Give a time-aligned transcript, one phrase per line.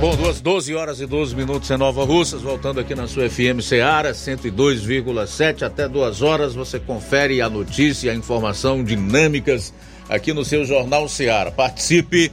[0.00, 3.60] Bom, duas 12 horas e 12 minutos em Nova Russas, voltando aqui na sua FM
[3.60, 6.54] Seara, 102,7 até duas horas.
[6.54, 9.74] Você confere a notícia a informação dinâmicas
[10.08, 11.50] aqui no seu Jornal Seara.
[11.50, 12.32] Participe,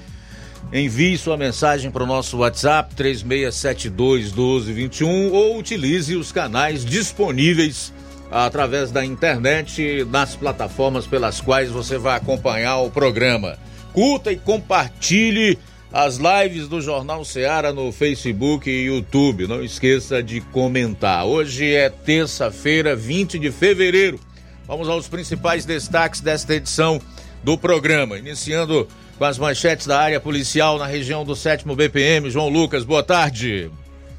[0.72, 7.94] envie sua mensagem para o nosso WhatsApp 3672 1221 ou utilize os canais disponíveis
[8.31, 13.59] através da internet nas plataformas pelas quais você vai acompanhar o programa.
[13.91, 15.59] Curta e compartilhe
[15.91, 19.48] as lives do Jornal Seara no Facebook e YouTube.
[19.48, 21.26] Não esqueça de comentar.
[21.26, 24.20] Hoje é terça-feira, 20 de fevereiro.
[24.68, 27.00] Vamos aos principais destaques desta edição
[27.44, 28.18] do programa.
[28.18, 32.30] Iniciando com as manchetes da área policial na região do 7 BPM.
[32.30, 33.72] João Lucas, boa tarde.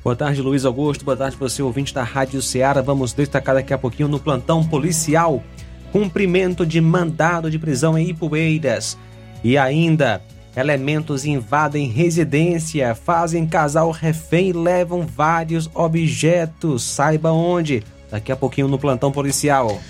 [0.03, 1.05] Boa tarde, Luiz Augusto.
[1.05, 2.81] Boa tarde, você ouvinte da Rádio Ceará.
[2.81, 5.42] Vamos destacar daqui a pouquinho no plantão policial.
[5.92, 8.97] Cumprimento de mandado de prisão em Ipueiras.
[9.45, 10.23] E ainda
[10.59, 16.83] Elementos invadem residência, fazem casal refém e levam vários objetos.
[16.83, 17.84] Saiba onde.
[18.11, 19.81] Daqui a pouquinho no plantão policial.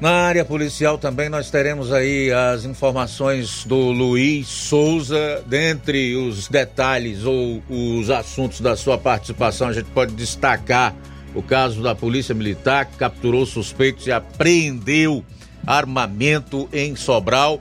[0.00, 5.42] Na área policial também nós teremos aí as informações do Luiz Souza.
[5.44, 10.94] Dentre os detalhes ou os assuntos da sua participação, a gente pode destacar
[11.34, 15.24] o caso da Polícia Militar que capturou suspeitos e apreendeu
[15.66, 17.60] armamento em Sobral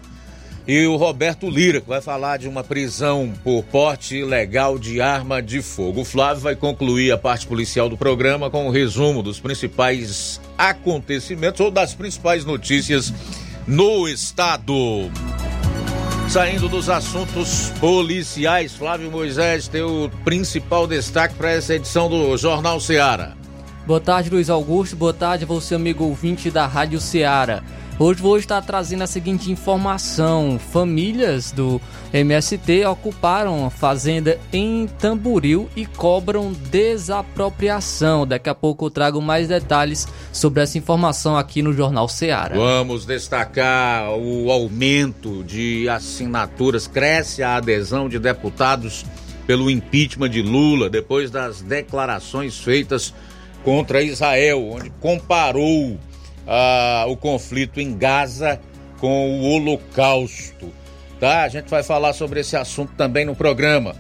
[0.68, 5.42] e o Roberto Lira, que vai falar de uma prisão por porte ilegal de arma
[5.42, 6.02] de fogo.
[6.02, 10.42] O Flávio vai concluir a parte policial do programa com o um resumo dos principais
[10.58, 13.14] acontecimentos ou das principais notícias
[13.68, 15.12] no estado.
[16.28, 22.80] Saindo dos assuntos policiais, Flávio Moisés tem o principal destaque para essa edição do Jornal
[22.80, 23.38] Seara.
[23.86, 24.96] Boa tarde, Luiz Augusto.
[24.96, 27.64] Boa tarde, você, amigo ouvinte da Rádio Seara.
[27.98, 31.80] Hoje vou estar trazendo a seguinte informação: famílias do
[32.12, 38.28] MST ocuparam a fazenda em Tamburil e cobram desapropriação.
[38.28, 42.54] Daqui a pouco eu trago mais detalhes sobre essa informação aqui no Jornal Ceará.
[42.54, 49.06] Vamos destacar o aumento de assinaturas, cresce a adesão de deputados
[49.48, 53.14] pelo impeachment de Lula depois das declarações feitas
[53.64, 55.98] contra Israel, onde comparou
[56.48, 58.60] ah, o conflito em Gaza
[59.00, 60.72] com o Holocausto.
[61.20, 61.44] Tá?
[61.44, 63.96] A gente vai falar sobre esse assunto também no programa.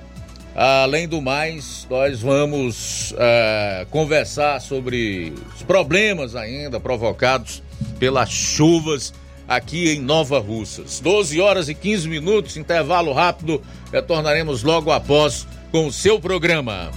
[0.55, 7.61] Além do mais, nós vamos ah, conversar sobre os problemas ainda provocados
[7.99, 9.13] pelas chuvas
[9.47, 10.99] aqui em Nova Russas.
[10.99, 13.61] 12 horas e 15 minutos, intervalo rápido.
[13.91, 16.91] Retornaremos logo após com o seu programa.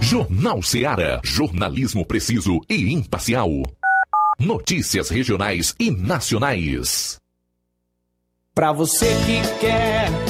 [0.00, 1.20] Jornal Seara.
[1.24, 3.50] Jornalismo preciso e imparcial.
[4.40, 7.18] Notícias regionais e nacionais.
[8.54, 10.29] Para você que quer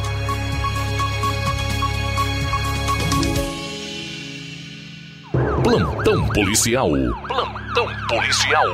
[5.63, 6.89] Plantão policial.
[7.27, 8.65] Plantão policial.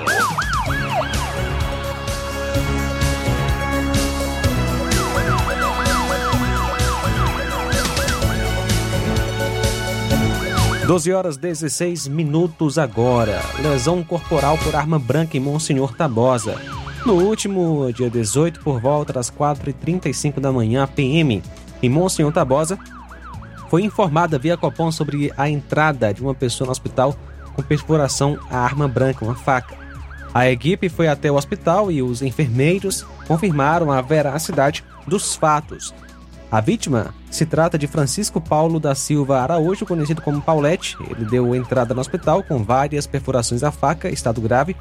[10.88, 13.42] 12 horas 16 minutos agora.
[13.60, 16.56] Lesão corporal por arma branca em Monsenhor Tabosa.
[17.06, 21.44] No último dia 18, por volta das 4h35 da manhã, PM,
[21.84, 22.80] em Monsenhor Tabosa,
[23.69, 27.16] foi informada via Copom sobre a entrada de uma pessoa no hospital
[27.54, 29.75] com perfuração à arma branca, uma faca.
[30.34, 35.94] A equipe foi até o hospital e os enfermeiros confirmaram a veracidade dos fatos
[36.50, 40.96] a vítima se trata de Francisco Paulo da Silva Araújo, conhecido como Paulette.
[41.10, 44.74] Ele deu entrada no hospital com várias perfurações à faca, estado grave,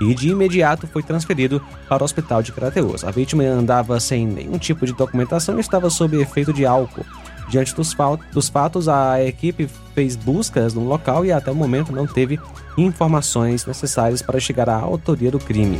[0.00, 3.04] e de imediato foi transferido para o hospital de Crateus.
[3.04, 7.06] A vítima andava sem nenhum tipo de documentação e estava sob efeito de álcool.
[7.52, 7.94] Diante dos,
[8.32, 12.40] dos fatos, a equipe fez buscas no local e até o momento não teve
[12.78, 15.78] informações necessárias para chegar à autoria do crime.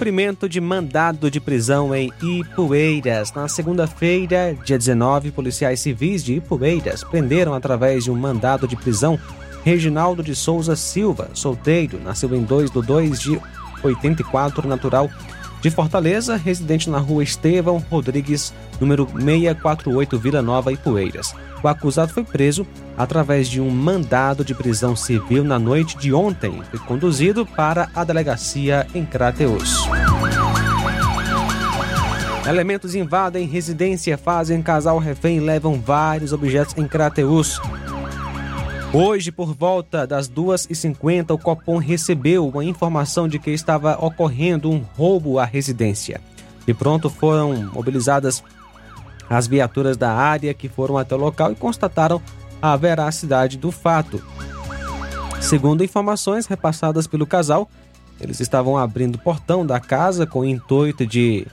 [0.00, 3.34] Cumprimento de mandado de prisão em Ipueiras.
[3.34, 9.18] Na segunda-feira, dia 19, policiais civis de Ipueiras prenderam através de um mandado de prisão
[9.62, 13.40] Reginaldo de Souza Silva, solteiro, nasceu em 2 de 2 de
[13.82, 15.10] 84, natural
[15.60, 21.34] de Fortaleza, residente na rua Estevão Rodrigues, número 648, Vila Nova, Ipueiras.
[21.62, 22.66] O acusado foi preso
[22.96, 28.02] através de um mandado de prisão civil na noite de ontem e conduzido para a
[28.02, 29.86] delegacia em Crateus.
[32.48, 37.60] Elementos invadem residência, fazem casal refém e levam vários objetos em Crateus.
[38.92, 44.82] Hoje, por volta das 2h50, o Copom recebeu uma informação de que estava ocorrendo um
[44.96, 46.20] roubo à residência.
[46.66, 48.42] De pronto foram mobilizadas
[49.30, 52.20] as viaturas da área que foram até o local e constataram
[52.60, 54.20] a veracidade do fato.
[55.40, 57.70] Segundo informações repassadas pelo casal,
[58.20, 61.46] eles estavam abrindo o portão da casa com o intuito de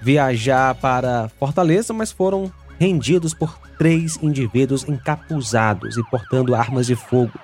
[0.00, 7.38] viajar para Fortaleza, mas foram rendidos por três indivíduos encapuzados e portando armas de fogo.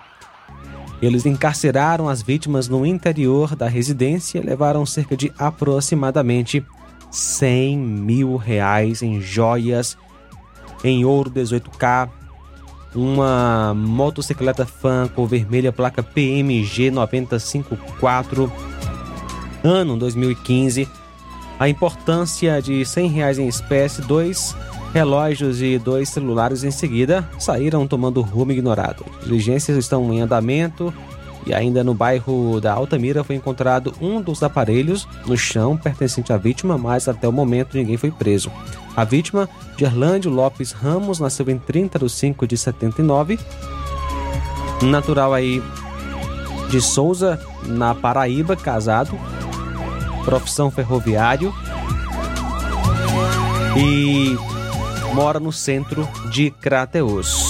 [1.01, 6.65] Eles encarceraram as vítimas no interior da residência e levaram cerca de aproximadamente
[7.17, 9.97] 100 mil reais em joias,
[10.85, 12.11] em ouro 18K,
[12.95, 18.53] uma motocicleta fan cor vermelha, placa PMG 954,
[19.65, 20.87] ano 2015.
[21.59, 24.55] A importância de 100 reais em espécie, dois
[24.93, 29.07] relógios e dois celulares em seguida saíram tomando rumo ignorado.
[29.23, 30.93] Diligências estão em andamento
[31.47, 36.37] e ainda no bairro da Altamira foi encontrado um dos aparelhos no chão pertencente à
[36.37, 38.51] vítima, mas até o momento ninguém foi preso.
[38.97, 43.39] A vítima, Gerlândio Lopes Ramos, nasceu em 30 de 5 de 79,
[44.83, 45.63] natural aí
[46.69, 49.17] de Souza, na Paraíba, casado,
[50.25, 51.55] profissão ferroviário
[53.77, 54.37] e
[55.15, 57.46] mora no centro de Crateus.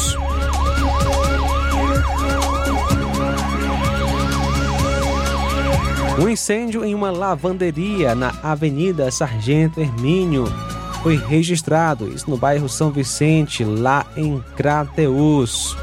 [6.18, 10.46] Um incêndio em uma lavanderia na Avenida Sargento Hermínio
[11.02, 15.76] foi registrado, isso no bairro São Vicente, lá em Crateus.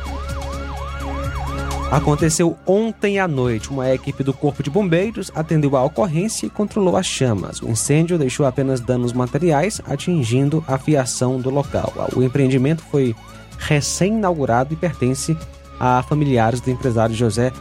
[1.91, 3.69] Aconteceu ontem à noite.
[3.69, 7.61] Uma equipe do Corpo de Bombeiros atendeu a ocorrência e controlou as chamas.
[7.61, 11.93] O incêndio deixou apenas danos materiais, atingindo a fiação do local.
[12.15, 13.15] O empreendimento foi
[13.59, 15.37] recém-inaugurado e pertence
[15.79, 17.53] a familiares do empresário José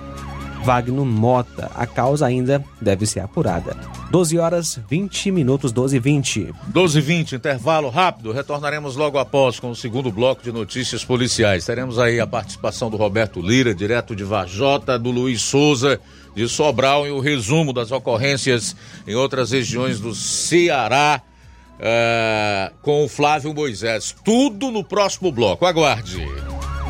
[0.62, 1.70] Wagner Mota.
[1.74, 3.76] A causa ainda deve ser apurada.
[4.10, 6.54] 12 horas 20 minutos, 12 e 20.
[6.68, 8.32] 12 e 20, intervalo rápido.
[8.32, 11.64] Retornaremos logo após com o segundo bloco de notícias policiais.
[11.64, 16.00] Teremos aí a participação do Roberto Lira, direto de Vajota, do Luiz Souza,
[16.34, 18.76] de Sobral, e o resumo das ocorrências
[19.06, 21.20] em outras regiões do Ceará.
[21.72, 24.14] Uh, com o Flávio Moisés.
[24.24, 25.66] Tudo no próximo bloco.
[25.66, 26.24] Aguarde.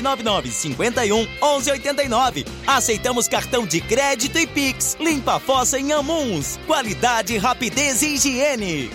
[0.00, 2.46] 999 51 11 89.
[2.66, 4.96] Aceitamos cartão de crédito e Pix.
[5.00, 6.58] Limpa a fossa em Amuns.
[6.66, 8.90] Qualidade, rapidez e higiene.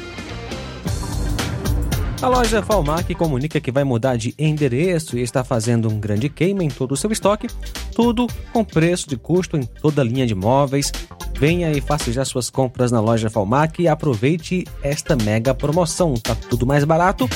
[2.19, 6.63] A loja Falmac comunica que vai mudar de endereço e está fazendo um grande queima
[6.63, 7.47] em todo o seu estoque,
[7.93, 10.91] tudo com preço de custo em toda a linha de móveis.
[11.37, 16.15] Venha e faça já suas compras na loja Falmac e aproveite esta mega promoção.
[16.15, 17.29] Tá tudo mais barato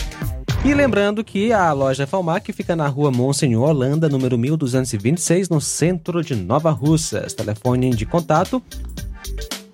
[0.63, 6.23] E lembrando que a loja Falmac fica na rua Monsenhor Holanda, número 1226, no centro
[6.23, 7.33] de Nova Russas.
[7.33, 8.61] Telefone de contato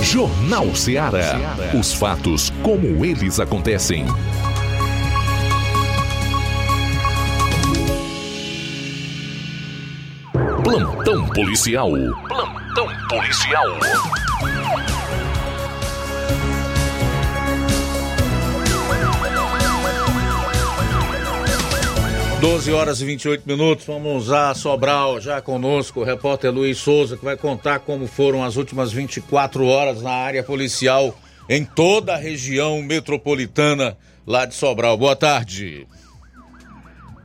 [0.02, 1.56] Jornal Ceará.
[1.80, 4.08] Os fatos como eles acontecem.
[10.68, 11.90] Plantão policial.
[12.28, 13.66] Plantão policial.
[22.42, 27.24] 12 horas e 28 minutos, vamos a Sobral, já conosco o repórter Luiz Souza, que
[27.24, 32.82] vai contar como foram as últimas 24 horas na área policial em toda a região
[32.82, 33.98] metropolitana
[34.28, 34.98] lá de Sobral.
[34.98, 35.88] Boa tarde.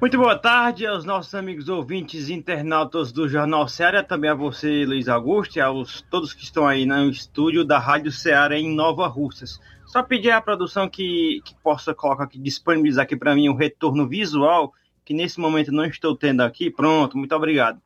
[0.03, 5.09] Muito boa tarde aos nossos amigos ouvintes internautas do Jornal Ceará, também a você, Luiz
[5.09, 9.61] Augusto, e aos todos que estão aí no estúdio da Rádio Ceará em Nova Russas.
[9.87, 14.09] Só pedir à produção que, que possa colocar aqui, disponibilizar aqui para mim o retorno
[14.09, 16.69] visual que nesse momento não estou tendo aqui.
[16.69, 17.81] Pronto, muito obrigado.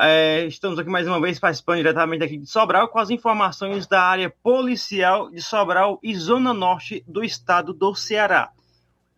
[0.00, 4.02] É, estamos aqui mais uma vez participando diretamente aqui de Sobral com as informações da
[4.02, 8.52] área policial de Sobral e Zona Norte do estado do Ceará.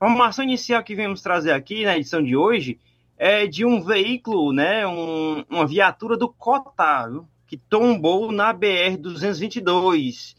[0.04, 2.78] Informação inicial que vamos trazer aqui na edição de hoje
[3.16, 7.10] é de um veículo, né, um, uma viatura do Cotá,
[7.46, 10.36] que tombou na BR-222.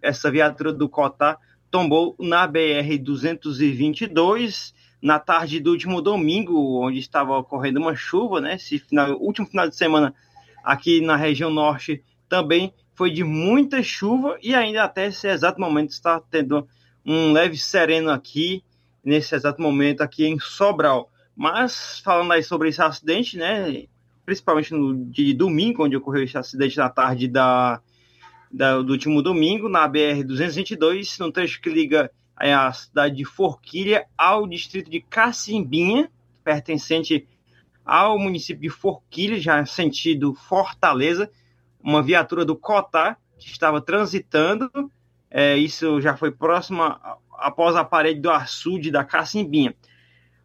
[0.00, 1.36] Essa viatura do Cotá
[1.68, 8.54] tombou na BR-222 na tarde do último domingo, onde estava ocorrendo uma chuva, né?
[8.54, 10.14] Esse final, último final de semana
[10.62, 15.90] aqui na região norte também foi de muita chuva e ainda até esse exato momento
[15.90, 16.68] está tendo
[17.04, 18.62] um leve sereno aqui
[19.04, 21.10] nesse exato momento aqui em Sobral.
[21.36, 23.86] Mas falando aí sobre esse acidente, né?
[24.24, 27.80] Principalmente no de domingo, onde ocorreu esse acidente na tarde da,
[28.50, 33.24] da do último domingo, na BR 222, no trecho que liga é a cidade de
[33.24, 36.10] Forquilha ao distrito de Cacimbinha,
[36.42, 37.26] pertencente
[37.84, 41.30] ao município de Forquilha, já sentido Fortaleza,
[41.80, 44.70] uma viatura do Cotá que estava transitando,
[45.30, 47.00] é, isso já foi próxima
[47.42, 49.74] após a parede do açude da Cacimbinha.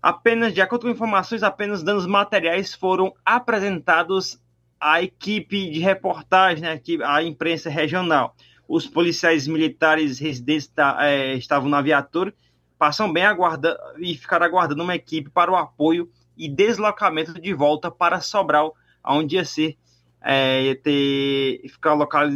[0.01, 4.39] Apenas, de acordo com informações, apenas danos materiais foram apresentados
[4.79, 8.35] à equipe de reportagem, né, à imprensa regional
[8.67, 12.33] os policiais militares residentes é, estavam na viatura,
[12.77, 17.89] passam bem aguardando e ficaram aguardando uma equipe para o apoio e deslocamento de volta
[17.89, 19.77] para Sobral, onde ia ser
[20.21, 22.27] é, ter, ficar local,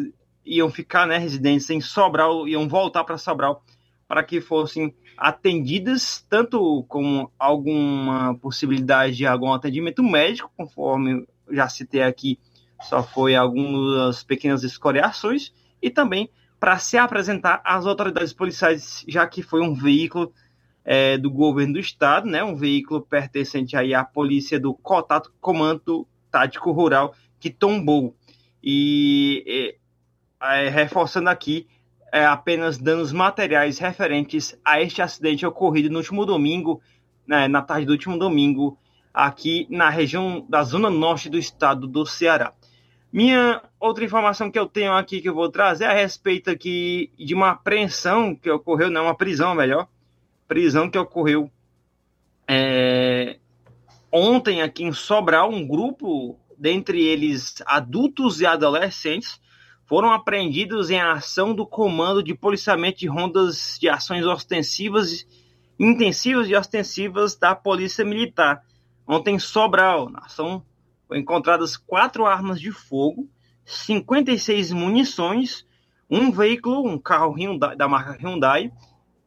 [0.45, 3.63] iam ficar né, residentes em Sobral, iam voltar para Sobral
[4.11, 12.03] para que fossem atendidas, tanto com alguma possibilidade de algum atendimento médico, conforme já citei
[12.03, 12.37] aqui,
[12.81, 19.41] só foi algumas pequenas escoriações, e também para se apresentar às autoridades policiais, já que
[19.41, 20.33] foi um veículo
[20.83, 26.05] é, do governo do estado, né, um veículo pertencente aí à polícia do Cotato Comando
[26.29, 28.13] Tático Rural que tombou.
[28.61, 29.77] E
[30.41, 31.65] é, reforçando aqui,
[32.11, 36.81] é, apenas danos materiais referentes a este acidente ocorrido no último domingo,
[37.25, 38.77] né, na tarde do último domingo,
[39.13, 42.53] aqui na região da zona norte do estado do Ceará.
[43.11, 47.11] Minha outra informação que eu tenho aqui que eu vou trazer é a respeito aqui
[47.17, 49.87] de uma apreensão que ocorreu, não, uma prisão, melhor,
[50.47, 51.51] prisão que ocorreu
[52.47, 53.37] é,
[54.11, 59.40] ontem aqui em Sobral, um grupo, dentre eles adultos e adolescentes,
[59.91, 65.27] foram apreendidos em ação do Comando de Policiamento de Rondas de Ações Ostensivas,
[65.77, 68.63] Intensivas e Ostensivas da Polícia Militar.
[69.05, 70.63] Ontem em Sobral, na ação
[71.05, 73.29] foram encontradas quatro armas de fogo,
[73.65, 75.67] 56 munições,
[76.09, 78.71] um veículo, um carro Hyundai, da marca Hyundai,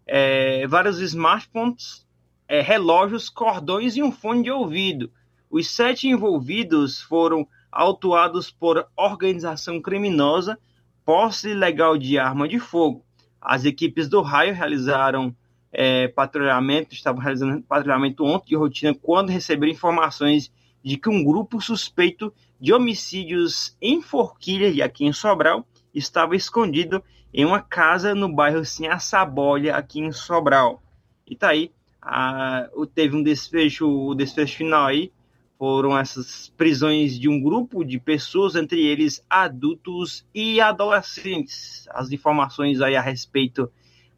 [0.07, 2.07] é, vários smartphones,
[2.49, 5.13] é, relógios, cordões e um fone de ouvido.
[5.51, 10.57] Os sete envolvidos foram autuados por organização criminosa,
[11.05, 13.05] posse ilegal de arma de fogo.
[13.41, 15.35] As equipes do raio realizaram
[15.73, 20.53] é, patrulhamento, estavam realizando patrulhamento ontem de rotina quando receberam informações
[20.85, 27.03] de que um grupo suspeito de homicídios em Forquilha e aqui em Sobral estava escondido
[27.33, 30.81] em uma casa no bairro Sinhaçabolha, aqui em Sobral.
[31.27, 35.11] E tá aí, a, teve um desfecho, o desfecho final aí,
[35.59, 41.87] foram essas prisões de um grupo de pessoas, entre eles adultos e adolescentes.
[41.91, 43.71] As informações aí a respeito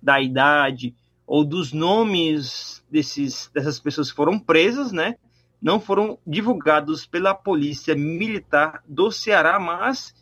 [0.02, 0.94] da idade
[1.26, 5.16] ou dos nomes desses, dessas pessoas que foram presas, né?
[5.60, 10.14] não foram divulgados pela Polícia Militar do Ceará, mas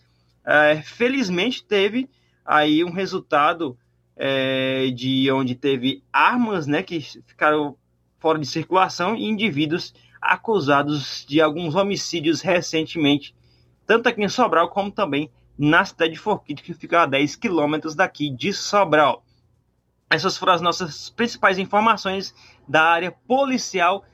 [0.45, 2.09] é, felizmente teve
[2.45, 3.77] aí um resultado
[4.17, 7.77] é, de onde teve armas né, que ficaram
[8.19, 13.35] fora de circulação e indivíduos acusados de alguns homicídios recentemente,
[13.87, 17.95] tanto aqui em Sobral como também na cidade de Forquilha, que fica a 10 quilômetros
[17.95, 19.23] daqui de Sobral.
[20.11, 22.35] Essas foram as nossas principais informações
[22.67, 24.05] da área policial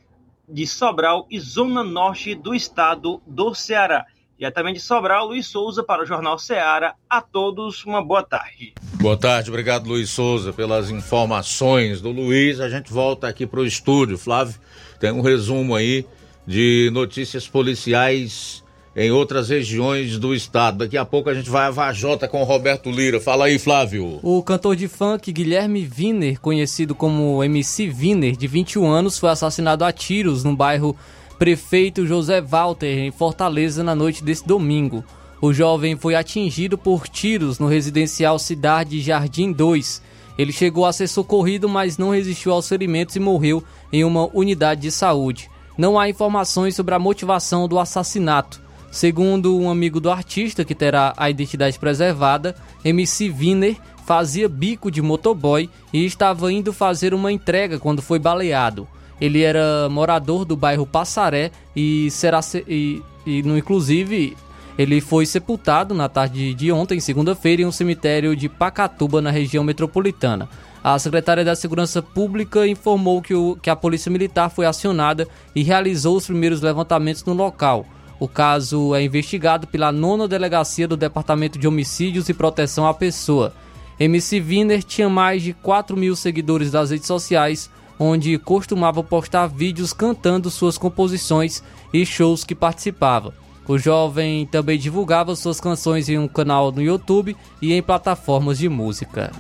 [0.49, 4.05] de Sobral e Zona Norte do estado do Ceará.
[4.41, 6.95] Diretamente de Sobral, Luiz Souza para o Jornal Ceará.
[7.11, 8.73] A todos uma boa tarde.
[8.95, 12.59] Boa tarde, obrigado Luiz Souza pelas informações do Luiz.
[12.59, 14.17] A gente volta aqui para o estúdio.
[14.17, 14.55] Flávio,
[14.99, 16.07] tem um resumo aí
[16.47, 18.65] de notícias policiais
[18.97, 20.79] em outras regiões do estado.
[20.79, 23.21] Daqui a pouco a gente vai a Vajota com o Roberto Lira.
[23.21, 24.21] Fala aí, Flávio.
[24.23, 29.85] O cantor de funk Guilherme Wiener, conhecido como MC Wiener, de 21 anos, foi assassinado
[29.85, 30.97] a tiros no bairro
[31.41, 35.03] Prefeito José Walter, em Fortaleza, na noite desse domingo.
[35.41, 40.03] O jovem foi atingido por tiros no residencial Cidade Jardim 2.
[40.37, 44.83] Ele chegou a ser socorrido, mas não resistiu aos ferimentos e morreu em uma unidade
[44.83, 45.51] de saúde.
[45.79, 48.61] Não há informações sobre a motivação do assassinato.
[48.93, 55.01] Segundo um amigo do artista, que terá a identidade preservada, MC Wiener fazia bico de
[55.01, 58.87] motoboy e estava indo fazer uma entrega quando foi baleado.
[59.21, 64.37] Ele era morador do bairro Passaré e será e, e no inclusive
[64.79, 69.63] ele foi sepultado na tarde de ontem, segunda-feira, em um cemitério de Pacatuba, na região
[69.63, 70.49] metropolitana.
[70.83, 75.63] A secretária da Segurança Pública informou que, o, que a Polícia Militar foi acionada e
[75.63, 77.85] realizou os primeiros levantamentos no local.
[78.19, 83.53] O caso é investigado pela nona delegacia do Departamento de Homicídios e Proteção à Pessoa.
[83.99, 87.71] MC Wiener tinha mais de 4 mil seguidores das redes sociais,
[88.03, 93.35] onde costumava postar vídeos cantando suas composições e shows que participava.
[93.69, 98.71] O jovem também divulgava suas canções em um canal no YouTube e em plataformas de
[98.71, 99.31] música.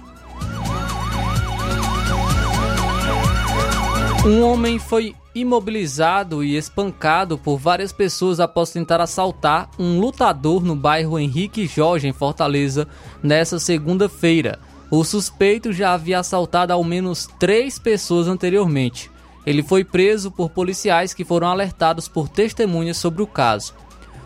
[4.25, 10.77] Um homem foi imobilizado e espancado por várias pessoas após tentar assaltar um lutador no
[10.77, 12.87] bairro Henrique Jorge, em Fortaleza,
[13.23, 14.59] nessa segunda-feira.
[14.91, 19.09] O suspeito já havia assaltado ao menos três pessoas anteriormente.
[19.47, 23.73] Ele foi preso por policiais que foram alertados por testemunhas sobre o caso.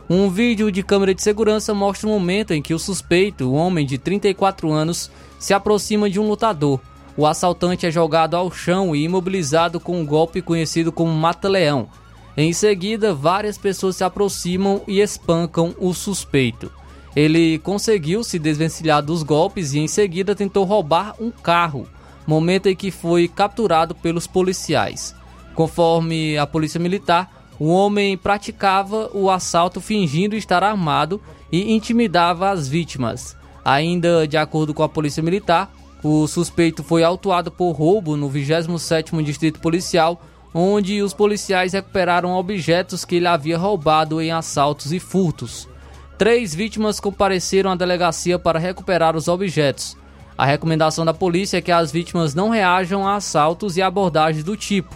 [0.09, 3.85] Um vídeo de câmera de segurança mostra o momento em que o suspeito, um homem
[3.85, 6.81] de 34 anos, se aproxima de um lutador.
[7.17, 11.89] O assaltante é jogado ao chão e imobilizado com um golpe conhecido como mata-leão.
[12.37, 16.73] Em seguida, várias pessoas se aproximam e espancam o suspeito.
[17.15, 21.87] Ele conseguiu se desvencilhar dos golpes e em seguida tentou roubar um carro,
[22.27, 25.15] momento em que foi capturado pelos policiais.
[25.55, 31.21] Conforme a polícia militar, o homem praticava o assalto fingindo estar armado
[31.53, 33.37] e intimidava as vítimas.
[33.65, 35.73] Ainda de acordo com a polícia militar,
[36.03, 40.21] o suspeito foi autuado por roubo no 27º Distrito Policial,
[40.53, 45.69] onde os policiais recuperaram objetos que ele havia roubado em assaltos e furtos.
[46.17, 49.97] Três vítimas compareceram à delegacia para recuperar os objetos.
[50.39, 54.57] A recomendação da polícia é que as vítimas não reajam a assaltos e abordagens do
[54.57, 54.95] tipo.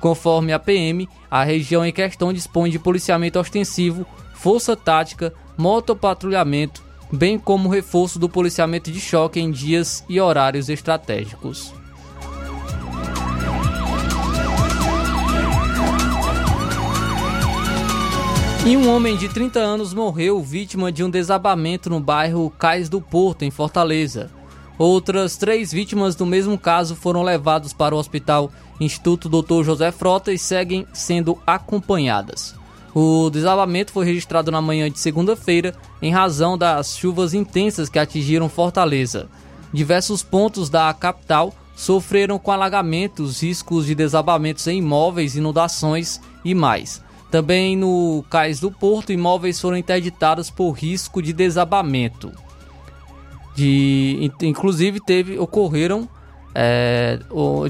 [0.00, 7.38] Conforme a PM, a região em questão dispõe de policiamento ostensivo, força tática, motopatrulhamento, bem
[7.38, 11.72] como reforço do policiamento de choque em dias e horários estratégicos.
[18.66, 23.00] E um homem de 30 anos morreu vítima de um desabamento no bairro Cais do
[23.00, 24.30] Porto, em Fortaleza.
[24.76, 29.64] Outras três vítimas do mesmo caso foram levadas para o Hospital Instituto Dr.
[29.64, 32.54] José Frota e seguem sendo acompanhadas.
[32.94, 38.48] O desabamento foi registrado na manhã de segunda-feira em razão das chuvas intensas que atingiram
[38.48, 39.28] Fortaleza.
[39.72, 47.02] Diversos pontos da capital sofreram com alagamentos, riscos de desabamentos em imóveis, inundações e mais.
[47.30, 52.32] Também no Cais do Porto, imóveis foram interditados por risco de desabamento.
[53.54, 56.08] De, inclusive teve ocorreram
[56.54, 57.18] é,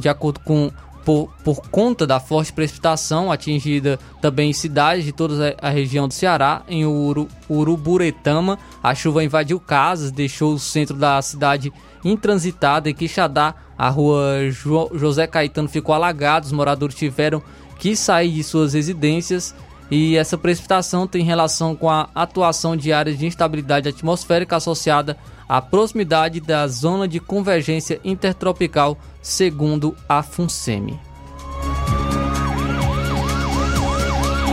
[0.01, 0.71] de acordo com
[1.09, 6.13] por, por conta da forte precipitação atingida também em cidades de toda a região do
[6.13, 11.73] Ceará, em Uru, Uruburetama, a chuva invadiu casas, deixou o centro da cidade
[12.05, 12.91] intransitado.
[12.91, 17.43] Em Quixadá, a rua jo, José Caetano ficou alagada, os moradores tiveram
[17.79, 19.55] que sair de suas residências
[19.91, 25.17] e essa precipitação tem relação com a atuação de áreas de instabilidade atmosférica associada
[25.49, 31.01] à proximidade da zona de convergência intertropical, segundo a FUNSEMI.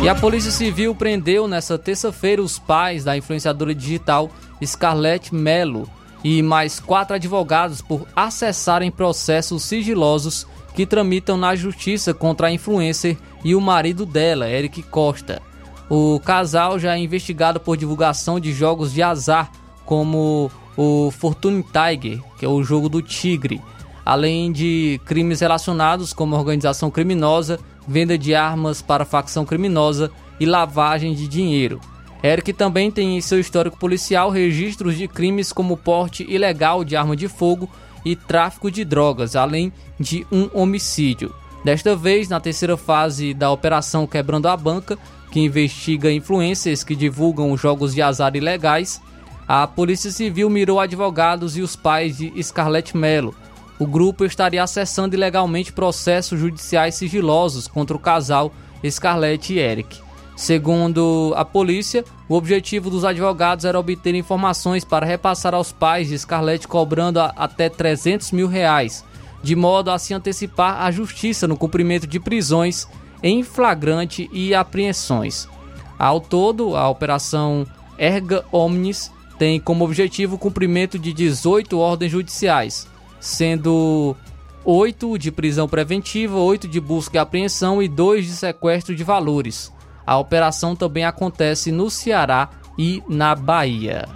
[0.01, 4.29] E a Polícia Civil prendeu nessa terça-feira os pais da influenciadora digital
[4.63, 5.89] Scarlett Mello
[6.23, 13.17] e mais quatro advogados por acessarem processos sigilosos que tramitam na justiça contra a influencer
[13.43, 15.41] e o marido dela, Eric Costa.
[15.89, 19.49] O casal já é investigado por divulgação de jogos de azar,
[19.85, 23.61] como o Fortune Tiger, que é o jogo do tigre,
[24.05, 27.57] além de crimes relacionados como organização criminosa,
[27.87, 31.79] venda de armas para facção criminosa e lavagem de dinheiro.
[32.21, 37.15] Eric também tem em seu histórico policial registros de crimes como porte ilegal de arma
[37.15, 37.69] de fogo
[38.05, 41.33] e tráfico de drogas, além de um homicídio.
[41.63, 44.97] Desta vez, na terceira fase da Operação Quebrando a Banca,
[45.31, 49.01] que investiga influências que divulgam jogos de azar ilegais,
[49.47, 53.33] a Polícia Civil mirou advogados e os pais de Scarlett Mello.
[53.79, 58.53] O grupo estaria acessando ilegalmente processos judiciais sigilosos contra o casal
[58.87, 60.04] Scarlett e Eric.
[60.35, 66.19] Segundo a polícia, o objetivo dos advogados era obter informações para repassar aos pais de
[66.19, 69.05] Scarlett cobrando até 300 mil reais,
[69.41, 72.85] de modo a se antecipar a justiça no cumprimento de prisões
[73.23, 75.47] em flagrante e apreensões.
[75.97, 77.65] Ao todo, a operação
[77.97, 82.87] Erga Omnis tem como objetivo o cumprimento de 18 ordens judiciais,
[83.21, 84.15] sendo
[84.65, 89.71] 8 de prisão preventiva, 8 de busca e apreensão e 2 de sequestro de valores.
[90.05, 94.07] A operação também acontece no Ceará e na Bahia.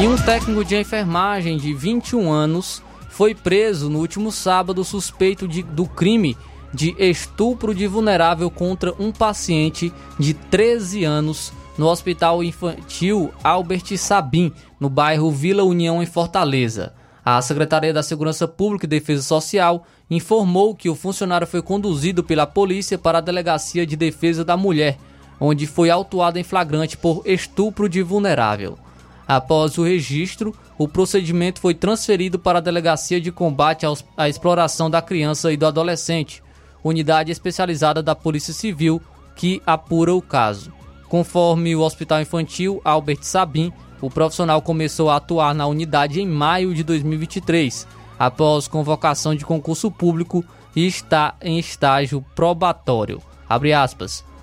[0.00, 5.62] E um técnico de enfermagem de 21 anos foi preso no último sábado suspeito de,
[5.62, 6.36] do crime
[6.72, 14.52] de estupro de vulnerável contra um paciente de 13 anos no Hospital Infantil Albert Sabin,
[14.80, 16.92] no bairro Vila União, em Fortaleza.
[17.24, 22.46] A Secretaria da Segurança Pública e Defesa Social informou que o funcionário foi conduzido pela
[22.46, 24.98] polícia para a Delegacia de Defesa da Mulher,
[25.40, 28.78] onde foi autuado em flagrante por estupro de vulnerável.
[29.26, 35.00] Após o registro, o procedimento foi transferido para a Delegacia de Combate à Exploração da
[35.00, 36.42] Criança e do Adolescente,
[36.82, 39.00] unidade especializada da Polícia Civil
[39.34, 40.72] que apura o caso.
[41.08, 43.72] Conforme o Hospital Infantil Albert Sabin,
[44.04, 47.86] o profissional começou a atuar na unidade em maio de 2023,
[48.18, 50.44] após convocação de concurso público
[50.76, 53.22] e está em estágio probatório.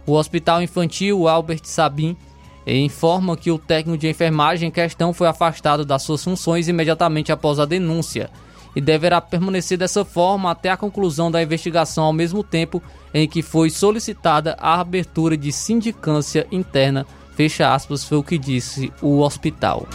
[0.07, 2.17] O Hospital Infantil Albert Sabin
[2.65, 7.59] informa que o técnico de enfermagem em questão foi afastado das suas funções imediatamente após
[7.59, 8.31] a denúncia
[8.75, 12.81] e deverá permanecer dessa forma até a conclusão da investigação, ao mesmo tempo
[13.13, 18.91] em que foi solicitada a abertura de sindicância interna Fecha aspas, foi o que disse
[19.01, 19.87] o hospital.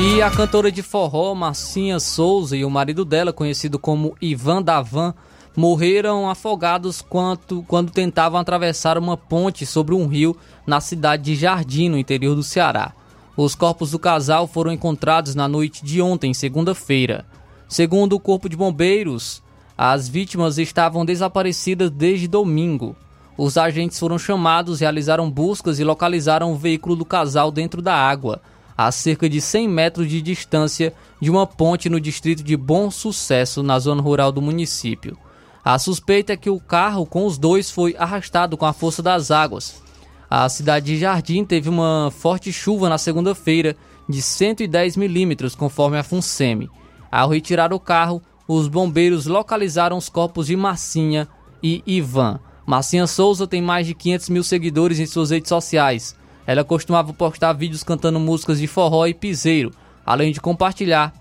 [0.00, 5.12] E a cantora de forró Marcinha Souza e o marido dela, conhecido como Ivan Davan,
[5.56, 11.88] morreram afogados quando, quando tentavam atravessar uma ponte sobre um rio na cidade de Jardim,
[11.88, 12.92] no interior do Ceará.
[13.36, 17.26] Os corpos do casal foram encontrados na noite de ontem, segunda-feira.
[17.68, 19.42] Segundo o Corpo de Bombeiros,
[19.78, 22.96] as vítimas estavam desaparecidas desde domingo.
[23.36, 28.42] Os agentes foram chamados, realizaram buscas e localizaram o veículo do casal dentro da água,
[28.76, 33.62] a cerca de 100 metros de distância de uma ponte no distrito de Bom Sucesso,
[33.62, 35.16] na zona rural do município.
[35.64, 39.30] A suspeita é que o carro com os dois foi arrastado com a força das
[39.30, 39.80] águas.
[40.28, 43.76] A cidade de Jardim teve uma forte chuva na segunda-feira
[44.08, 46.68] de 110 milímetros, conforme a FUNSEMI.
[47.10, 51.28] Ao retirar o carro, os bombeiros localizaram os corpos de Marcinha
[51.62, 52.40] e Ivan.
[52.66, 56.16] Marcinha Souza tem mais de 500 mil seguidores em suas redes sociais.
[56.46, 59.70] Ela costumava postar vídeos cantando músicas de forró e piseiro,
[60.04, 61.12] além de compartilhar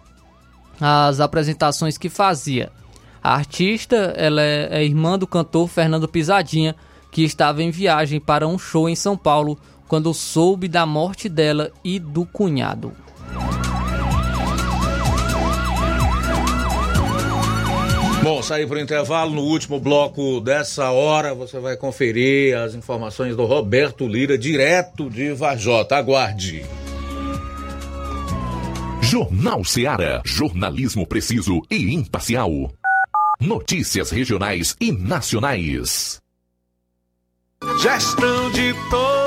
[0.79, 2.71] as apresentações que fazia.
[3.21, 6.75] A artista ela é, é irmã do cantor Fernando Pisadinha,
[7.11, 11.71] que estava em viagem para um show em São Paulo quando soube da morte dela
[11.83, 12.93] e do cunhado.
[18.27, 19.33] Bom, sair para o intervalo.
[19.33, 25.31] No último bloco dessa hora, você vai conferir as informações do Roberto Lira, direto de
[25.31, 25.95] Vajota.
[25.95, 26.65] Aguarde.
[29.01, 30.21] Jornal Seara.
[30.25, 32.51] Jornalismo preciso e imparcial.
[33.39, 36.19] Notícias regionais e nacionais.
[37.81, 39.26] Gestão de todos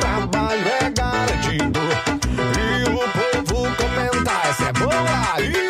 [0.00, 1.80] Trabalho é garantido.
[2.58, 5.67] E o povo comenta, essa é boa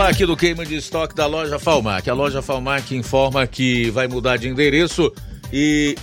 [0.00, 2.08] Falar aqui do queima de estoque da loja Falmac.
[2.08, 5.12] A loja Falmac informa que vai mudar de endereço
[5.52, 5.94] e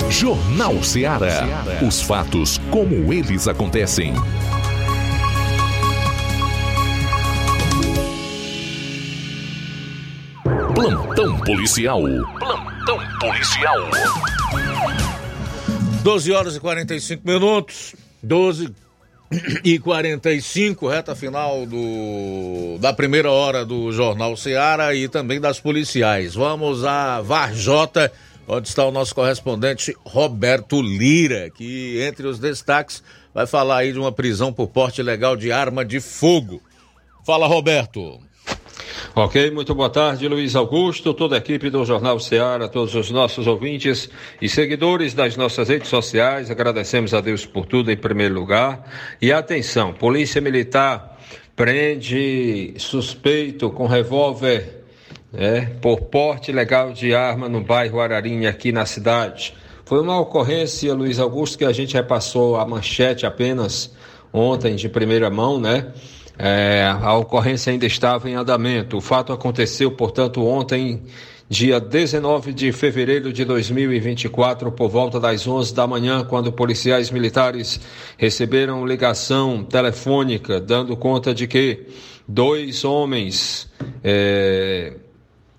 [0.09, 1.47] Jornal Ceará.
[1.81, 4.13] Os fatos como eles acontecem.
[10.75, 12.01] Plantão policial.
[12.37, 15.00] Plantão policial.
[16.03, 17.95] 12 horas e 45 minutos.
[18.23, 18.73] 12
[19.63, 26.33] e 45, reta final do, da primeira hora do Jornal Seara e também das policiais.
[26.33, 28.11] Vamos a Varjota,
[28.47, 33.99] onde está o nosso correspondente Roberto Lira, que entre os destaques vai falar aí de
[33.99, 36.61] uma prisão por porte ilegal de arma de fogo.
[37.25, 38.19] Fala, Roberto.
[39.15, 43.47] Ok, muito boa tarde, Luiz Augusto, toda a equipe do Jornal Ceará, todos os nossos
[43.47, 44.09] ouvintes
[44.41, 46.49] e seguidores das nossas redes sociais.
[46.49, 48.89] Agradecemos a Deus por tudo em primeiro lugar.
[49.21, 51.19] E atenção, Polícia Militar
[51.55, 54.83] prende suspeito com revólver
[55.31, 59.53] né, por porte ilegal de arma no bairro Ararinha, aqui na cidade.
[59.85, 63.93] Foi uma ocorrência, Luiz Augusto, que a gente repassou a manchete apenas
[64.31, 65.91] ontem de primeira mão, né?
[66.43, 68.97] É, a ocorrência ainda estava em andamento.
[68.97, 71.03] O fato aconteceu, portanto, ontem,
[71.47, 77.79] dia 19 de fevereiro de 2024, por volta das 11 da manhã, quando policiais militares
[78.17, 81.85] receberam ligação telefônica dando conta de que
[82.27, 83.69] dois homens,
[84.03, 84.95] é,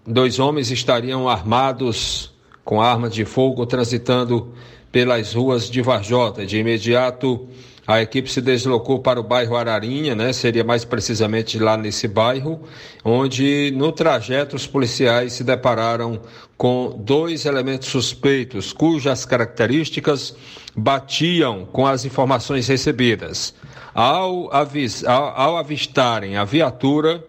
[0.05, 2.35] dois homens estariam armados
[2.65, 4.53] com armas de fogo transitando
[4.91, 6.45] pelas ruas de Varjota.
[6.45, 7.49] De imediato,
[7.85, 10.33] A equipe se deslocou para o bairro Ararinha, né?
[10.33, 12.63] Seria mais precisamente lá nesse bairro,
[13.05, 16.21] onde no trajeto os policiais se depararam
[16.57, 20.37] com dois elementos suspeitos, cujas características
[20.77, 23.53] batiam com as informações recebidas.
[23.93, 27.25] Ao, avis, ao, ao avistarem a viatura,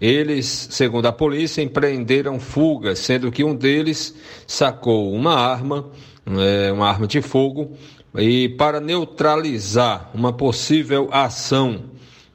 [0.00, 4.14] eles, segundo a polícia, empreenderam fuga, sendo que um deles
[4.46, 5.90] sacou uma arma,
[6.26, 7.76] é, uma arma de fogo,
[8.18, 11.84] e para neutralizar uma possível ação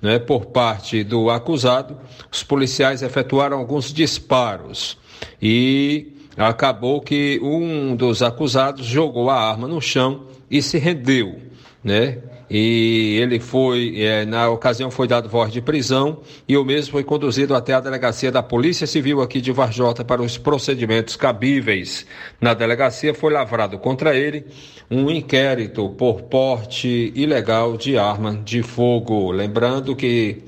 [0.02, 1.98] né, por parte do acusado,
[2.32, 4.98] os policiais efetuaram alguns disparos
[5.42, 11.40] e acabou que um dos acusados jogou a arma no chão e se rendeu,
[11.84, 12.18] né?
[12.54, 17.02] E ele foi, é, na ocasião, foi dado voz de prisão e o mesmo foi
[17.02, 22.06] conduzido até a delegacia da Polícia Civil aqui de Varjota para os procedimentos cabíveis.
[22.41, 24.45] Na delegacia foi lavrado contra ele
[24.89, 29.32] um inquérito por porte ilegal de arma de fogo.
[29.32, 30.43] Lembrando que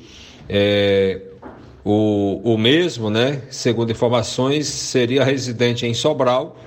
[0.49, 1.21] é,
[1.85, 6.59] o, o mesmo, né, segundo informações, seria residente em Sobral,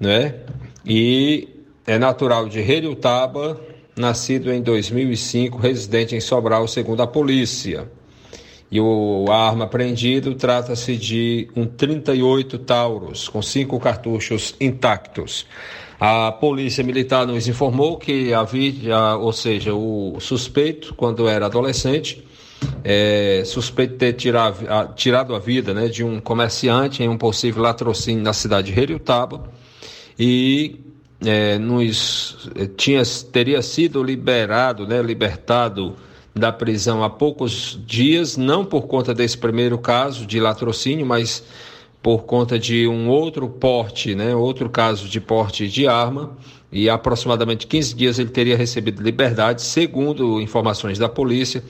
[0.00, 0.36] né,
[0.86, 1.50] e
[1.86, 3.60] é natural de Heriutaba,
[3.96, 7.88] nascido em 2005, residente em Sobral, segundo a polícia.
[8.70, 15.46] E o, arma apreendida trata-se de um 38 Taurus, com cinco cartuchos intactos.
[16.00, 22.24] A polícia militar nos informou que havia, ou seja, o suspeito, quando era adolescente,
[22.82, 27.16] é, suspeito de ter tirado a, tirado a vida né, de um comerciante em um
[27.16, 29.50] possível latrocínio na cidade de Heriutaba
[30.18, 30.80] e
[31.24, 33.02] é, nos, tinha,
[33.32, 35.94] teria sido liberado, né, libertado
[36.34, 41.44] da prisão há poucos dias, não por conta desse primeiro caso de latrocínio, mas
[42.02, 46.36] por conta de um outro porte, né, outro caso de porte de arma,
[46.70, 51.62] e aproximadamente 15 dias ele teria recebido liberdade, segundo informações da polícia,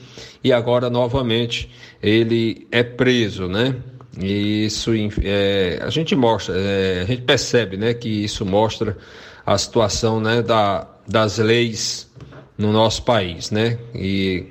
[0.43, 1.69] e agora novamente
[2.01, 3.75] ele é preso, né?
[4.19, 4.91] E isso
[5.23, 8.97] é, a gente mostra, é, a gente percebe, né, que isso mostra
[9.45, 12.09] a situação, né, da, das leis
[12.57, 13.77] no nosso país, né?
[13.93, 14.47] E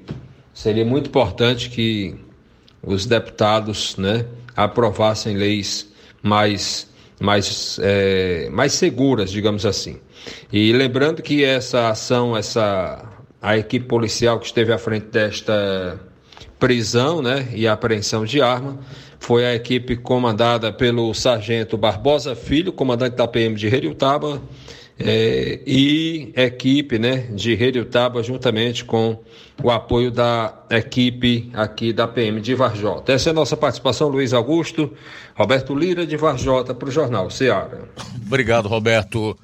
[0.52, 2.14] seria muito importante que
[2.82, 4.26] os deputados, né,
[4.56, 5.92] aprovassem leis
[6.22, 6.88] mais,
[7.20, 9.98] mais, é, mais seguras, digamos assim.
[10.52, 13.10] E lembrando que essa ação, essa
[13.42, 16.00] a equipe policial que esteve à frente desta
[16.58, 18.78] prisão, né, e apreensão de arma,
[19.18, 24.40] foi a equipe comandada pelo sargento Barbosa Filho, comandante da PM de Heriutaba,
[24.98, 29.18] é, e equipe né, de Taba juntamente com
[29.62, 33.12] o apoio da equipe aqui da PM de Varjota.
[33.12, 34.92] Essa é a nossa participação, Luiz Augusto,
[35.34, 37.78] Roberto Lira de Varjota, para o Jornal Ceará.
[38.26, 39.36] Obrigado, Roberto,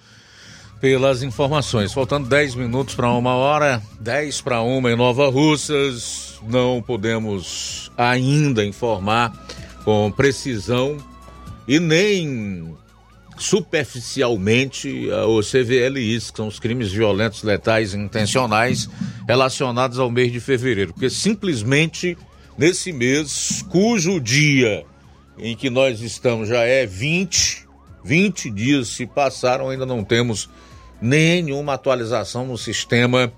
[0.80, 1.92] pelas informações.
[1.92, 8.64] Faltando 10 minutos para uma hora, 10 para uma em Nova Russas, não podemos ainda
[8.64, 9.32] informar
[9.84, 10.96] com precisão
[11.66, 12.76] e nem
[13.40, 18.88] superficialmente uh, o CVLIs, que são os crimes violentos, letais e intencionais
[19.26, 22.18] relacionados ao mês de fevereiro, porque simplesmente
[22.58, 24.84] nesse mês, cujo dia
[25.38, 27.66] em que nós estamos já é 20,
[28.04, 30.50] 20 dias se passaram, ainda não temos
[31.00, 33.32] nenhuma atualização no sistema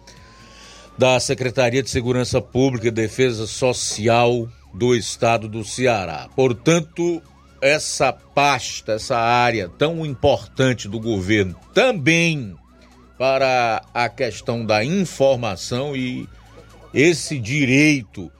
[0.98, 6.28] da Secretaria de Segurança Pública e Defesa Social do Estado do Ceará.
[6.34, 7.22] Portanto,
[7.62, 12.56] essa pasta, essa área tão importante do governo também
[13.16, 16.28] para a questão da informação e
[16.92, 18.30] esse direito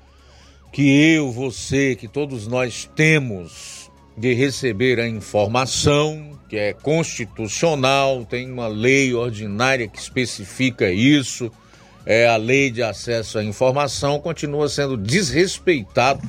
[0.73, 8.51] que eu, você, que todos nós temos de receber a informação, que é constitucional, tem
[8.51, 11.51] uma lei ordinária que especifica isso,
[12.05, 16.21] é a lei de acesso à informação, continua sendo desrespeitado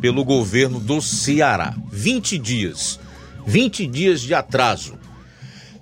[0.00, 1.74] pelo governo do Ceará.
[1.90, 2.98] 20 dias.
[3.46, 4.98] 20 dias de atraso.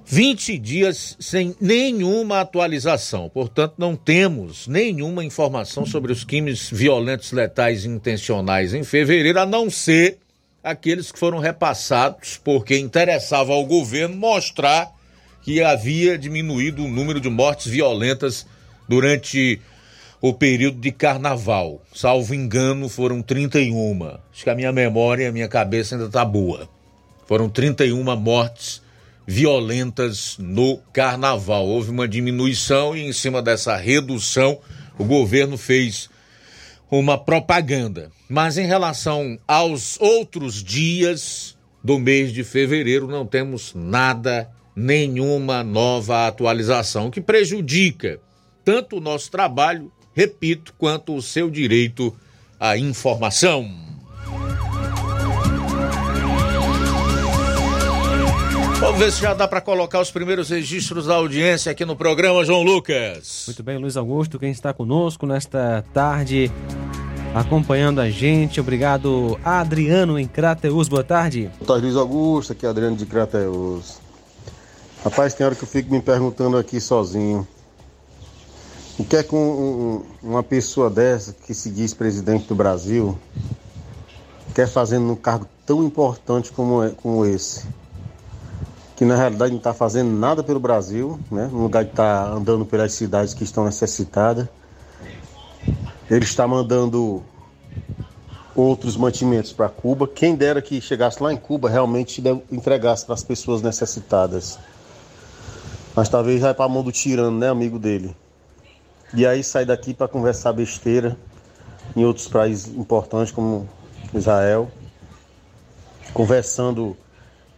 [0.05, 3.31] 20 dias sem nenhuma atualização.
[3.31, 9.47] Portanto, não temos nenhuma informação sobre os crimes violentos, letais e intencionais em fevereiro, a
[9.47, 10.19] não ser
[10.63, 14.93] aqueles que foram repassados porque interessava ao governo mostrar
[15.43, 18.47] que havia diminuído o número de mortes violentas
[18.93, 19.59] durante
[20.21, 21.81] o período de carnaval.
[21.95, 24.05] Salvo engano, foram 31.
[24.31, 26.69] Acho que a minha memória, a minha cabeça ainda está boa.
[27.27, 28.83] Foram 31 mortes
[29.27, 31.67] violentas no carnaval.
[31.67, 34.59] Houve uma diminuição e, em cima dessa redução,
[34.99, 36.11] o governo fez
[36.91, 38.11] uma propaganda.
[38.29, 46.27] Mas em relação aos outros dias do mês de fevereiro, não temos nada, nenhuma nova
[46.27, 48.21] atualização, que prejudica
[48.65, 52.15] tanto o nosso trabalho, repito, quanto o seu direito
[52.59, 53.69] à informação.
[58.83, 62.45] Vamos ver se já dá para colocar os primeiros registros da audiência aqui no programa,
[62.45, 63.45] João Lucas.
[63.47, 66.51] Muito bem, Luiz Augusto, quem está conosco nesta tarde,
[67.33, 68.61] acompanhando a gente.
[68.61, 70.89] Obrigado, Adriano em Crateus.
[70.89, 71.49] Boa tarde.
[71.59, 72.53] Boa tarde, Luiz Augusto.
[72.53, 74.01] Aqui é Adriano de Crateus.
[75.05, 77.47] Rapaz, tem hora que eu fico me perguntando aqui sozinho.
[79.03, 83.19] O que é que um, um, uma pessoa dessa, que se diz presidente do Brasil,
[84.55, 87.67] quer fazer num cargo tão importante como, é, como esse?
[88.95, 91.51] Que na realidade não está fazendo nada pelo Brasil, né?
[91.51, 94.47] no lugar de estar tá andando pelas cidades que estão necessitadas.
[96.09, 97.25] Ele está mandando
[98.55, 100.07] outros mantimentos para Cuba.
[100.07, 102.23] Quem dera que chegasse lá em Cuba realmente
[102.53, 104.61] entregasse para as pessoas necessitadas.
[105.93, 108.15] Mas talvez vai para a mão do tirano, né, amigo dele.
[109.15, 111.19] E aí sai daqui para conversar besteira
[111.95, 113.69] em outros países importantes como
[114.15, 114.71] Israel,
[116.15, 116.97] conversando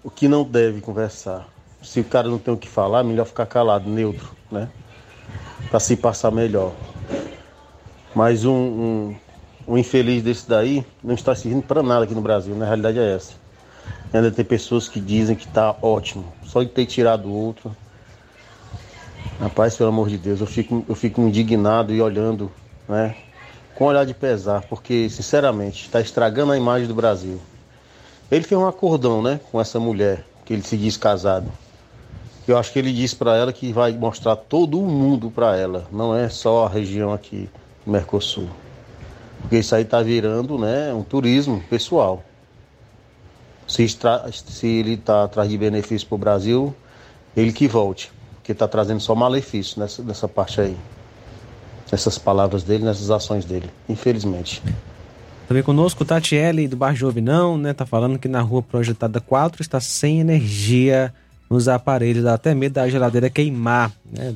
[0.03, 1.49] o que não deve conversar.
[1.81, 4.69] Se o cara não tem o que falar, melhor ficar calado, neutro, né?
[5.71, 6.73] Para se passar melhor.
[8.13, 9.17] Mas um, um,
[9.69, 13.15] um, infeliz desse daí não está servindo para nada aqui no Brasil, na realidade é
[13.15, 13.33] essa.
[14.13, 17.77] Ainda tem pessoas que dizem que está ótimo, só de ter tirado outro
[19.41, 22.51] Rapaz, pelo amor de Deus, eu fico, eu fico indignado e olhando,
[22.89, 23.17] né?
[23.75, 27.41] Com um olhar de pesar, porque, sinceramente, está estragando a imagem do Brasil.
[28.31, 29.41] Ele fez um acordão, né?
[29.51, 31.51] Com essa mulher, que ele se diz casado.
[32.47, 35.87] Eu acho que ele disse para ela que vai mostrar todo o mundo para ela,
[35.91, 37.49] não é só a região aqui
[37.85, 38.49] do Mercosul.
[39.41, 42.23] Porque isso aí está virando né, um turismo pessoal.
[43.67, 46.75] Se, se ele está atrás de benefício para o Brasil,
[47.37, 48.14] ele que volte
[48.45, 50.77] que está trazendo só malefício nessa, nessa parte aí.
[51.91, 54.63] Nessas palavras dele, nessas ações dele, infelizmente.
[55.49, 57.73] Também conosco o Tatiele do Bar Jovinão, né?
[57.73, 61.13] Tá falando que na rua projetada 4 está sem energia
[61.49, 64.35] nos aparelhos, dá até medo da geladeira queimar, né?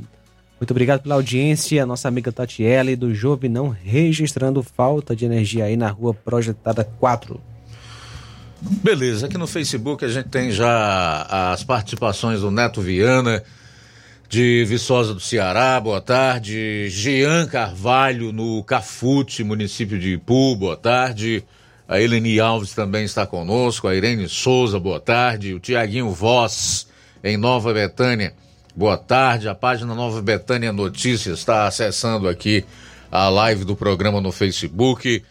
[0.61, 5.76] Muito obrigado pela audiência, a nossa amiga Tatiele do Jovinão registrando falta de energia aí
[5.76, 7.40] na rua projetada 4.
[8.61, 13.42] Beleza, aqui no Facebook a gente tem já as participações do Neto Viana,
[14.29, 16.91] de Viçosa do Ceará, boa tarde.
[16.91, 21.43] Jean Carvalho, no Cafute, município de Ipu, boa tarde.
[21.89, 23.89] A Eleni Alves também está conosco.
[23.89, 25.55] A Irene Souza, boa tarde.
[25.55, 26.87] O Tiaguinho Voz,
[27.24, 28.35] em Nova Betânia,
[28.76, 29.49] boa tarde.
[29.49, 32.66] A página Nova Betânia Notícias está acessando aqui
[33.11, 35.24] a live do programa no Facebook.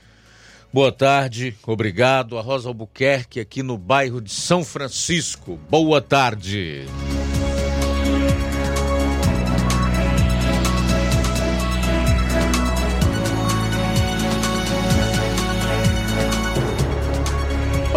[0.73, 2.35] Boa tarde, obrigado.
[2.35, 5.59] A Rosa Albuquerque, aqui no bairro de São Francisco.
[5.69, 6.87] Boa tarde.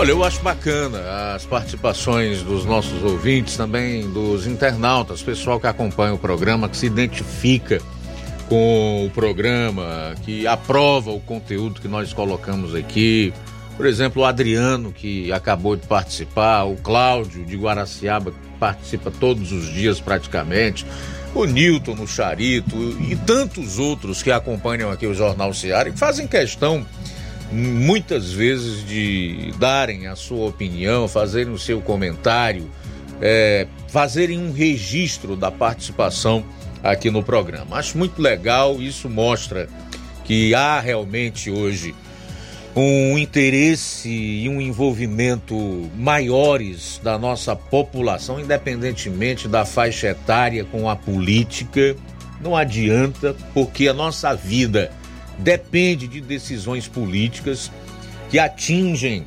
[0.00, 6.14] Olha, eu acho bacana as participações dos nossos ouvintes, também dos internautas, pessoal que acompanha
[6.14, 7.82] o programa, que se identifica
[8.48, 13.30] com o programa, que aprova o conteúdo que nós colocamos aqui.
[13.76, 19.52] Por exemplo, o Adriano, que acabou de participar, o Cláudio de Guaraciaba, que participa todos
[19.52, 20.86] os dias praticamente,
[21.34, 26.26] o Newton no Charito e tantos outros que acompanham aqui o Jornal Seara e fazem
[26.26, 26.86] questão
[27.50, 32.70] muitas vezes de darem a sua opinião, fazerem o seu comentário,
[33.20, 36.44] é, fazerem um registro da participação
[36.82, 37.76] aqui no programa.
[37.76, 39.68] Acho muito legal, isso mostra
[40.24, 41.94] que há realmente hoje
[42.74, 50.94] um interesse e um envolvimento maiores da nossa população, independentemente da faixa etária com a
[50.94, 51.96] política.
[52.40, 54.92] Não adianta, porque a nossa vida
[55.42, 57.70] depende de decisões políticas
[58.30, 59.26] que atingem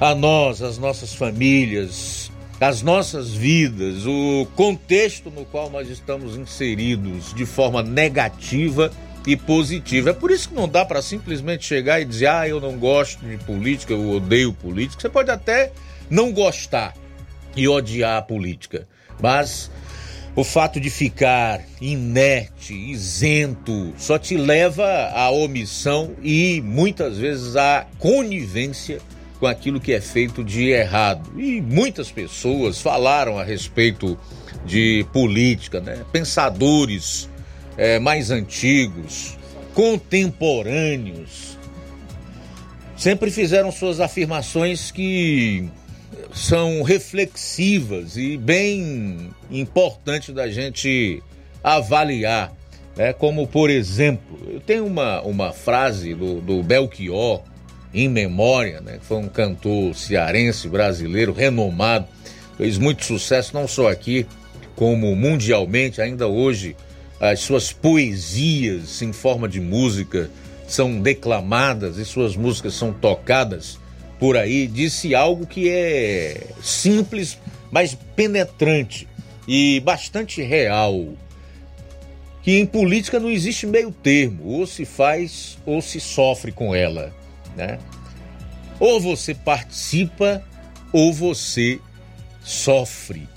[0.00, 2.30] a nós, as nossas famílias,
[2.60, 8.90] as nossas vidas, o contexto no qual nós estamos inseridos de forma negativa
[9.26, 10.10] e positiva.
[10.10, 13.24] É por isso que não dá para simplesmente chegar e dizer: "Ah, eu não gosto
[13.24, 15.00] de política, eu odeio política".
[15.00, 15.72] Você pode até
[16.08, 16.94] não gostar
[17.56, 18.86] e odiar a política,
[19.20, 19.70] mas
[20.36, 27.86] o fato de ficar inerte, isento, só te leva à omissão e muitas vezes à
[27.98, 29.00] conivência
[29.38, 31.40] com aquilo que é feito de errado.
[31.40, 34.18] E muitas pessoas falaram a respeito
[34.66, 36.04] de política, né?
[36.10, 37.28] pensadores
[37.76, 39.36] é, mais antigos,
[39.72, 41.56] contemporâneos,
[42.96, 45.68] sempre fizeram suas afirmações que
[46.34, 51.22] são reflexivas e bem importante da gente
[51.62, 52.52] avaliar
[52.96, 53.12] né?
[53.12, 57.42] como por exemplo, eu tenho uma, uma frase do, do Belchior,
[57.92, 58.98] em memória, né?
[58.98, 62.06] que foi um cantor cearense brasileiro renomado,
[62.56, 64.26] fez muito sucesso não só aqui,
[64.74, 66.76] como mundialmente, ainda hoje
[67.20, 70.28] as suas poesias em forma de música
[70.66, 73.78] são declamadas e suas músicas são tocadas
[74.24, 77.38] por aí, disse algo que é simples,
[77.70, 79.06] mas penetrante
[79.46, 81.08] e bastante real.
[82.42, 87.14] Que em política não existe meio termo, ou se faz ou se sofre com ela,
[87.54, 87.78] né?
[88.80, 90.42] Ou você participa
[90.90, 91.78] ou você
[92.42, 93.28] sofre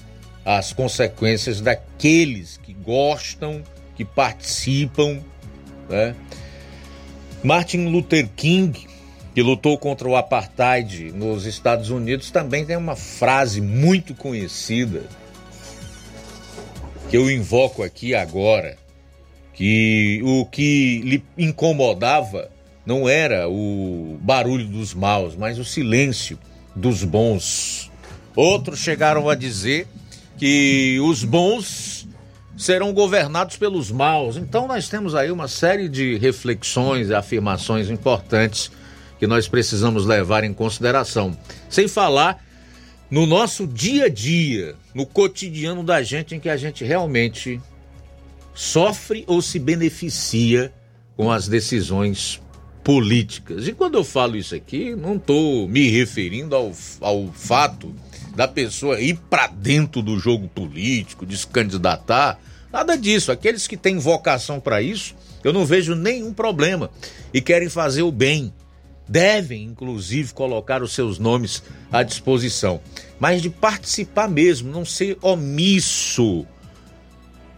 [0.46, 3.62] as consequências daqueles que gostam,
[3.94, 5.20] que participam,
[5.90, 6.16] né?
[7.44, 8.87] Martin Luther King,
[9.38, 15.04] que lutou contra o apartheid nos Estados Unidos, também tem uma frase muito conhecida
[17.08, 18.80] que eu invoco aqui agora,
[19.54, 22.50] que o que lhe incomodava
[22.84, 26.40] não era o barulho dos maus, mas o silêncio
[26.76, 27.92] dos bons.
[28.36, 29.86] Outros chegaram a dizer
[30.36, 32.08] que os bons
[32.58, 34.36] serão governados pelos maus.
[34.36, 38.72] Então nós temos aí uma série de reflexões e afirmações importantes
[39.20, 41.38] que nós precisamos levar em consideração.
[41.70, 42.44] Sem falar
[43.10, 47.62] no nosso dia a dia, no cotidiano da gente, em que a gente realmente
[48.54, 50.74] sofre ou se beneficia
[51.16, 52.42] com as decisões
[52.84, 53.68] políticas.
[53.68, 57.94] E quando eu falo isso aqui, não estou me referindo ao, ao fato
[58.36, 62.40] da pessoa ir para dentro do jogo político, de se candidatar,
[62.72, 63.32] nada disso.
[63.32, 66.90] Aqueles que têm vocação para isso, eu não vejo nenhum problema
[67.34, 68.54] e querem fazer o bem.
[69.08, 72.82] Devem, inclusive, colocar os seus nomes à disposição.
[73.20, 76.46] Mas de participar mesmo, não ser omisso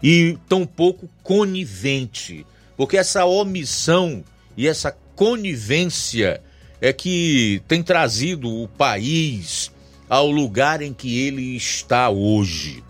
[0.02, 2.46] e tampouco conivente.
[2.76, 4.24] Porque essa omissão
[4.56, 6.40] e essa conivência
[6.80, 9.70] é que tem trazido o país
[10.08, 12.82] ao lugar em que ele está hoje.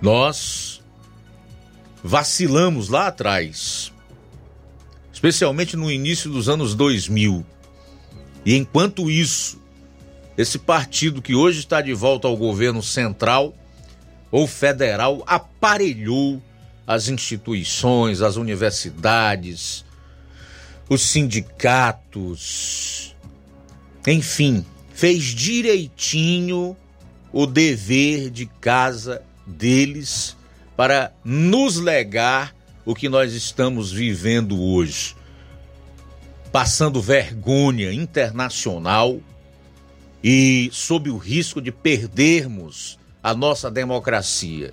[0.00, 0.82] Nós
[2.02, 3.92] vacilamos lá atrás,
[5.18, 7.44] especialmente no início dos anos 2000.
[8.46, 9.60] E enquanto isso,
[10.36, 13.52] esse partido que hoje está de volta ao governo central
[14.30, 16.40] ou federal aparelhou
[16.86, 19.84] as instituições, as universidades,
[20.88, 23.16] os sindicatos,
[24.06, 24.64] enfim,
[24.94, 26.76] fez direitinho
[27.32, 30.36] o dever de casa deles
[30.76, 32.54] para nos legar
[32.88, 35.14] o que nós estamos vivendo hoje.
[36.50, 39.20] Passando vergonha internacional
[40.24, 44.72] e sob o risco de perdermos a nossa democracia.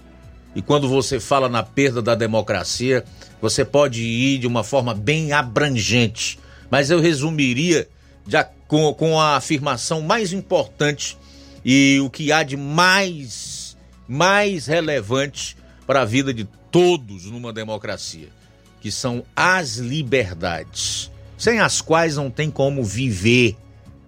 [0.55, 3.03] E quando você fala na perda da democracia,
[3.41, 6.39] você pode ir de uma forma bem abrangente,
[6.71, 7.85] mas eu resumiria
[8.25, 11.17] de, com, com a afirmação mais importante
[11.65, 13.75] e o que há de mais,
[14.07, 18.27] mais relevante para a vida de todos numa democracia,
[18.81, 23.55] que são as liberdades, sem as quais não tem como viver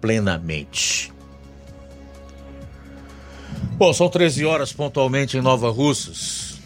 [0.02, 1.10] plenamente.
[3.78, 6.58] Bom, são 13 horas pontualmente em Nova Russas.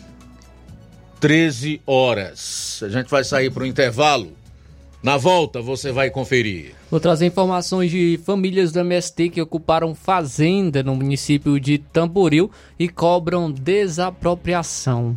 [1.21, 2.83] 13 horas.
[2.83, 4.33] A gente vai sair para o intervalo.
[5.05, 6.75] Na volta você vai conferir.
[6.91, 12.89] Vou trazer informações de famílias do MST que ocuparam fazenda no município de Tamboril e
[12.89, 15.17] cobram desapropriação.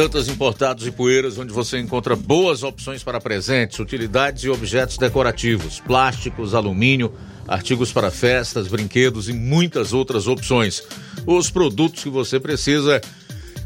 [0.00, 5.78] Dantas Importados e Poeiras, onde você encontra boas opções para presentes, utilidades e objetos decorativos,
[5.78, 7.12] plásticos, alumínio,
[7.46, 10.82] artigos para festas, brinquedos e muitas outras opções.
[11.26, 12.98] Os produtos que você precisa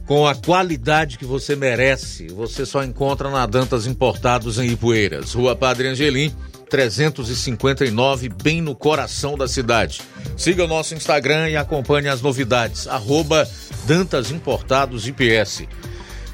[0.07, 5.55] com a qualidade que você merece, você só encontra na Dantas Importados em Ipueiras, Rua
[5.55, 6.35] Padre Angelim,
[6.69, 10.01] 359, bem no coração da cidade.
[10.37, 12.89] Siga o nosso Instagram e acompanhe as novidades.
[12.89, 13.49] Arroba
[13.87, 15.63] Dantas Importados IPS.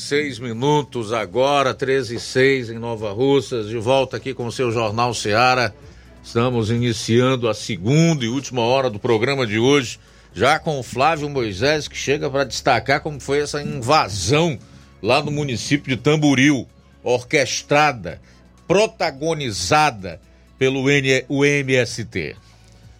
[0.00, 4.72] seis minutos agora, 13 e seis em Nova Russas, de volta aqui com o seu
[4.72, 5.74] Jornal Seara.
[6.22, 10.00] Estamos iniciando a segunda e última hora do programa de hoje,
[10.32, 14.58] já com o Flávio Moisés, que chega para destacar como foi essa invasão
[15.02, 16.66] lá no município de Tamboril,
[17.04, 18.20] orquestrada,
[18.66, 20.20] protagonizada
[20.58, 22.36] pelo MST.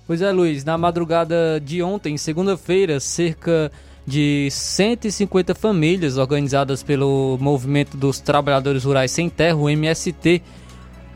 [0.06, 3.72] Pois é, Luiz, na madrugada de ontem, segunda-feira, cerca
[4.10, 10.42] de 150 famílias organizadas pelo Movimento dos Trabalhadores Rurais Sem Terra, o MST,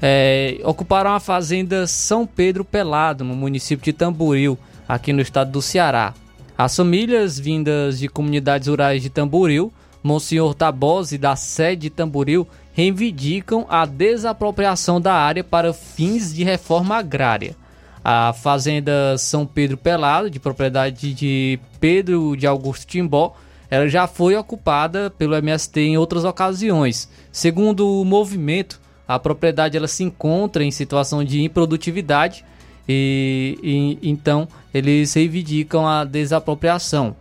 [0.00, 4.56] é, ocuparam a fazenda São Pedro Pelado, no município de Tamboril,
[4.88, 6.14] aqui no estado do Ceará.
[6.56, 13.66] As famílias vindas de comunidades rurais de Tamboril, Monsenhor Tabosi, da sede de Tamboril, reivindicam
[13.68, 17.56] a desapropriação da área para fins de reforma agrária.
[18.04, 23.34] A fazenda São Pedro Pelado, de propriedade de Pedro de Augusto Timbó,
[23.70, 27.08] ela já foi ocupada pelo MST em outras ocasiões.
[27.32, 28.78] Segundo o movimento,
[29.08, 32.44] a propriedade ela se encontra em situação de improdutividade
[32.88, 33.58] e,
[34.02, 37.16] e então eles reivindicam a desapropriação.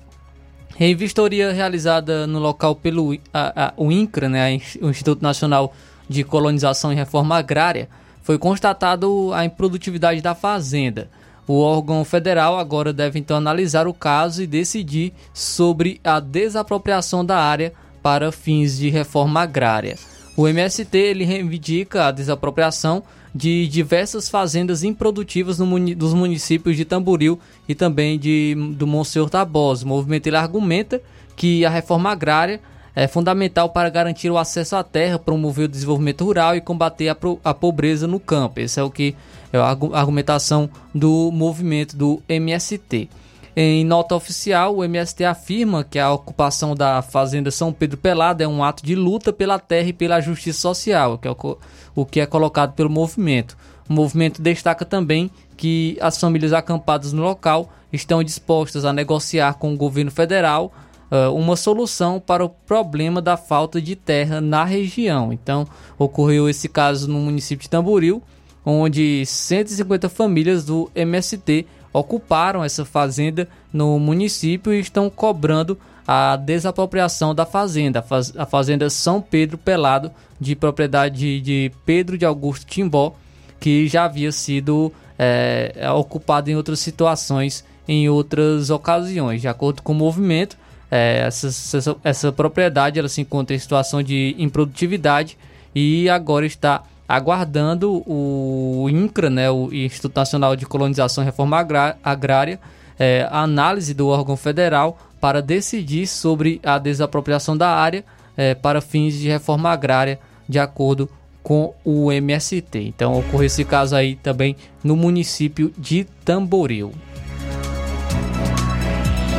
[0.79, 5.73] Em vistoria realizada no local pelo a, a, o INCRA, né, o Instituto Nacional
[6.09, 7.87] de Colonização e Reforma Agrária,
[8.23, 11.09] foi constatado a improdutividade da fazenda.
[11.45, 17.37] O órgão federal agora deve então analisar o caso e decidir sobre a desapropriação da
[17.37, 19.97] área para fins de reforma agrária.
[20.37, 23.03] O MST ele reivindica a desapropriação
[23.35, 29.29] de diversas fazendas improdutivas no muni dos municípios de Tamboril e também de, do Monsenhor
[29.29, 29.85] Tabosa.
[29.85, 31.01] O movimento ele argumenta
[31.35, 32.61] que a reforma agrária
[32.95, 37.17] é fundamental para garantir o acesso à terra, promover o desenvolvimento rural e combater a,
[37.43, 38.59] a pobreza no campo.
[38.59, 39.15] Esse é o que
[39.51, 43.09] é a argumentação do movimento do MST.
[43.55, 48.47] Em nota oficial, o MST afirma que a ocupação da Fazenda São Pedro Pelado é
[48.47, 51.57] um ato de luta pela terra e pela justiça social, que é o,
[51.93, 53.55] o que é colocado pelo movimento.
[53.87, 59.71] O movimento destaca também que as famílias acampadas no local estão dispostas a negociar com
[59.71, 60.73] o governo federal
[61.13, 65.31] uh, uma solução para o problema da falta de terra na região.
[65.31, 68.23] Então, ocorreu esse caso no município de Tamboril,
[68.65, 77.35] onde 150 famílias do MST ocuparam essa fazenda no município e estão cobrando a desapropriação
[77.35, 78.03] da fazenda,
[78.37, 83.15] a fazenda São Pedro Pelado, de propriedade de Pedro de Augusto Timbó,
[83.59, 89.39] que já havia sido é, ocupada em outras situações, em outras ocasiões.
[89.39, 90.57] De acordo com o movimento,
[90.95, 95.35] é, essa, essa, essa propriedade ela se encontra em situação de improdutividade
[95.73, 101.57] e agora está aguardando o INCRA, né, o Instituto Nacional de Colonização e Reforma
[102.03, 102.59] Agrária,
[102.99, 108.05] é, a análise do órgão federal para decidir sobre a desapropriação da área
[108.37, 111.09] é, para fins de reforma agrária, de acordo
[111.41, 112.79] com o MST.
[112.79, 116.93] Então ocorreu esse caso aí também no município de Tamboril.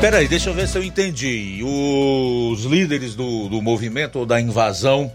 [0.05, 1.62] Peraí, deixa eu ver se eu entendi.
[1.64, 5.11] Os líderes do, do movimento ou da invasão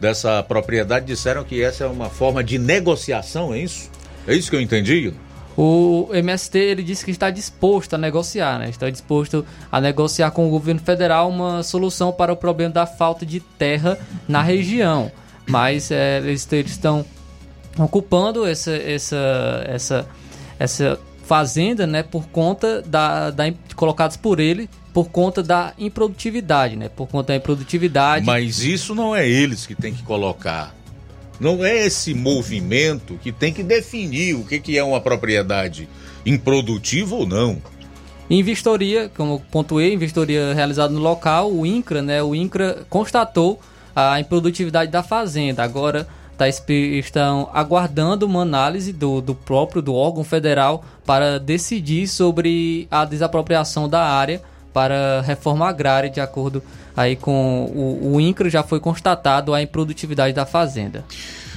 [0.00, 3.90] dessa propriedade disseram que essa é uma forma de negociação, é isso?
[4.26, 5.12] É isso que eu entendi?
[5.54, 8.70] O MST ele disse que está disposto a negociar, né?
[8.70, 13.26] Está disposto a negociar com o governo federal uma solução para o problema da falta
[13.26, 15.12] de terra na região.
[15.46, 17.04] Mas é, eles, eles estão
[17.78, 20.08] ocupando essa, essa, essa,
[20.58, 20.98] essa
[21.30, 23.44] fazenda, né, por conta da, da
[23.76, 26.88] colocados por ele por conta da improdutividade, né?
[26.88, 28.26] Por conta da improdutividade.
[28.26, 30.74] Mas isso não é eles que tem que colocar.
[31.38, 35.88] Não é esse movimento que tem que definir o que, que é uma propriedade
[36.26, 37.62] improdutiva ou não.
[38.28, 42.20] Em vistoria, como pontuei, em vistoria realizada no local, o INCRA, né?
[42.20, 43.60] O INCRA constatou
[43.94, 45.62] a improdutividade da fazenda.
[45.62, 46.08] Agora
[46.40, 53.04] tá, estão aguardando uma análise do, do próprio do órgão federal para decidir sobre a
[53.04, 54.40] desapropriação da área
[54.72, 56.62] para reforma agrária, de acordo
[56.96, 61.04] aí com o, o INCRA, já foi constatado a improdutividade da fazenda.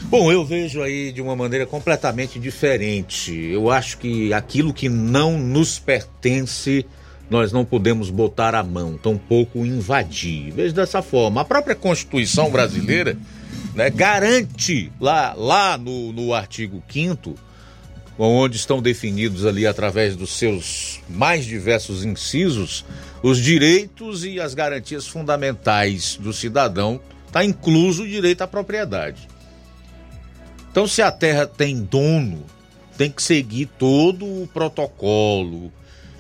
[0.04, 3.34] Bom, eu vejo aí de uma maneira completamente diferente.
[3.34, 6.86] Eu acho que aquilo que não nos pertence,
[7.30, 10.52] nós não podemos botar a mão, tampouco invadir.
[10.52, 11.40] Vejo dessa forma.
[11.40, 13.16] A própria Constituição brasileira
[13.76, 17.36] né, garante lá, lá no, no artigo 5
[18.18, 22.86] onde estão definidos ali através dos seus mais diversos incisos
[23.24, 29.30] os direitos e as garantias fundamentais do cidadão, está incluso o direito à propriedade.
[30.70, 32.44] Então, se a terra tem dono,
[32.98, 35.72] tem que seguir todo o protocolo,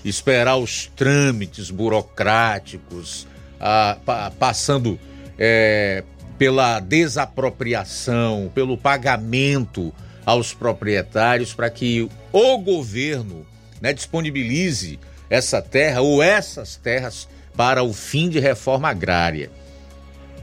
[0.05, 3.27] esperar os trâmites burocráticos,
[3.59, 4.97] a, pa, passando
[5.37, 6.05] é,
[6.43, 9.93] pela desapropriação, pelo pagamento
[10.25, 13.47] aos proprietários para que o governo
[13.79, 19.49] né, disponibilize essa terra ou essas terras para o fim de reforma agrária.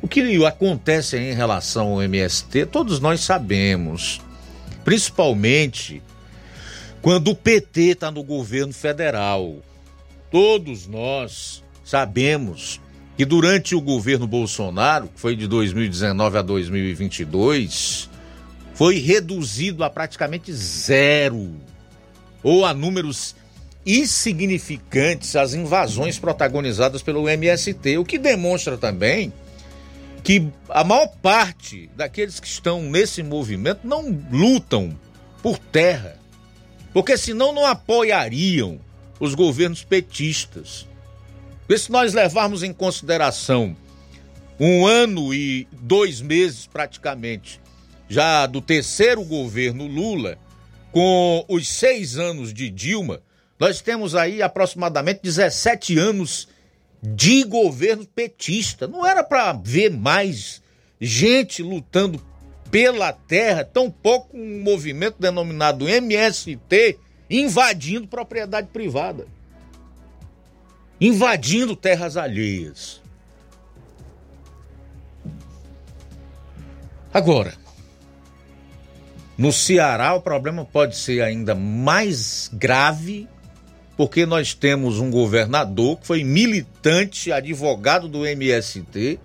[0.01, 4.23] O que acontece em relação ao MST, todos nós sabemos,
[4.83, 6.03] principalmente
[7.03, 9.57] quando o PT está no governo federal.
[10.31, 12.81] Todos nós sabemos
[13.21, 18.09] que durante o governo Bolsonaro, que foi de 2019 a 2022,
[18.73, 21.55] foi reduzido a praticamente zero
[22.43, 23.37] ou a números
[23.85, 29.31] insignificantes as invasões protagonizadas pelo MST, o que demonstra também
[30.25, 34.99] que a maior parte daqueles que estão nesse movimento não lutam
[35.43, 36.17] por terra,
[36.91, 38.81] porque senão não apoiariam
[39.21, 40.89] os governos petistas.
[41.71, 43.77] E se nós levarmos em consideração
[44.59, 47.61] um ano e dois meses praticamente
[48.09, 50.37] já do terceiro governo Lula,
[50.91, 53.23] com os seis anos de Dilma,
[53.57, 56.49] nós temos aí aproximadamente 17 anos
[57.01, 58.89] de governo petista.
[58.89, 60.61] Não era para ver mais
[61.01, 62.21] gente lutando
[62.69, 66.99] pela terra, tão pouco um movimento denominado MST
[67.31, 69.29] invadindo propriedade privada,
[71.01, 73.01] invadindo terras alheias.
[77.13, 77.55] Agora,
[79.37, 83.27] no Ceará o problema pode ser ainda mais grave,
[83.97, 89.19] porque nós temos um governador que foi militante, advogado do MST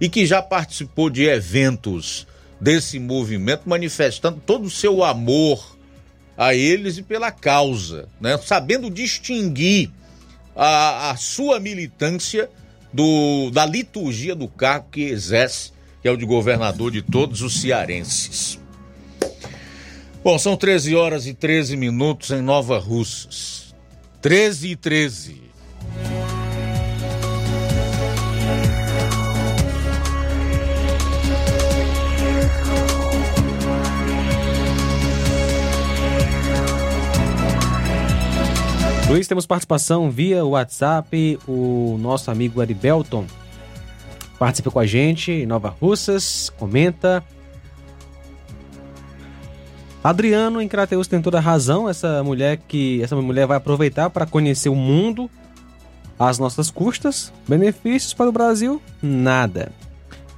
[0.00, 2.26] e que já participou de eventos
[2.60, 5.76] desse movimento, manifestando todo o seu amor
[6.36, 8.38] a eles e pela causa, né?
[8.38, 9.90] sabendo distinguir
[10.54, 12.48] a, a sua militância
[12.92, 17.60] do, da liturgia do cargo que exerce, que é o de governador de todos os
[17.60, 18.58] cearenses.
[20.22, 23.74] Bom, são 13 horas e 13 minutos em Nova Russas.
[24.22, 25.43] 13 e 13.
[39.14, 41.38] Luiz, temos participação via WhatsApp.
[41.46, 43.24] O nosso amigo Aribelton
[44.40, 47.22] participa com a gente em Nova Russas, comenta.
[50.02, 51.88] Adriano em Crateus tem toda a razão.
[51.88, 55.30] Essa mulher que essa mulher vai aproveitar para conhecer o mundo
[56.18, 57.32] às nossas custas.
[57.46, 58.82] Benefícios para o Brasil?
[59.00, 59.70] Nada.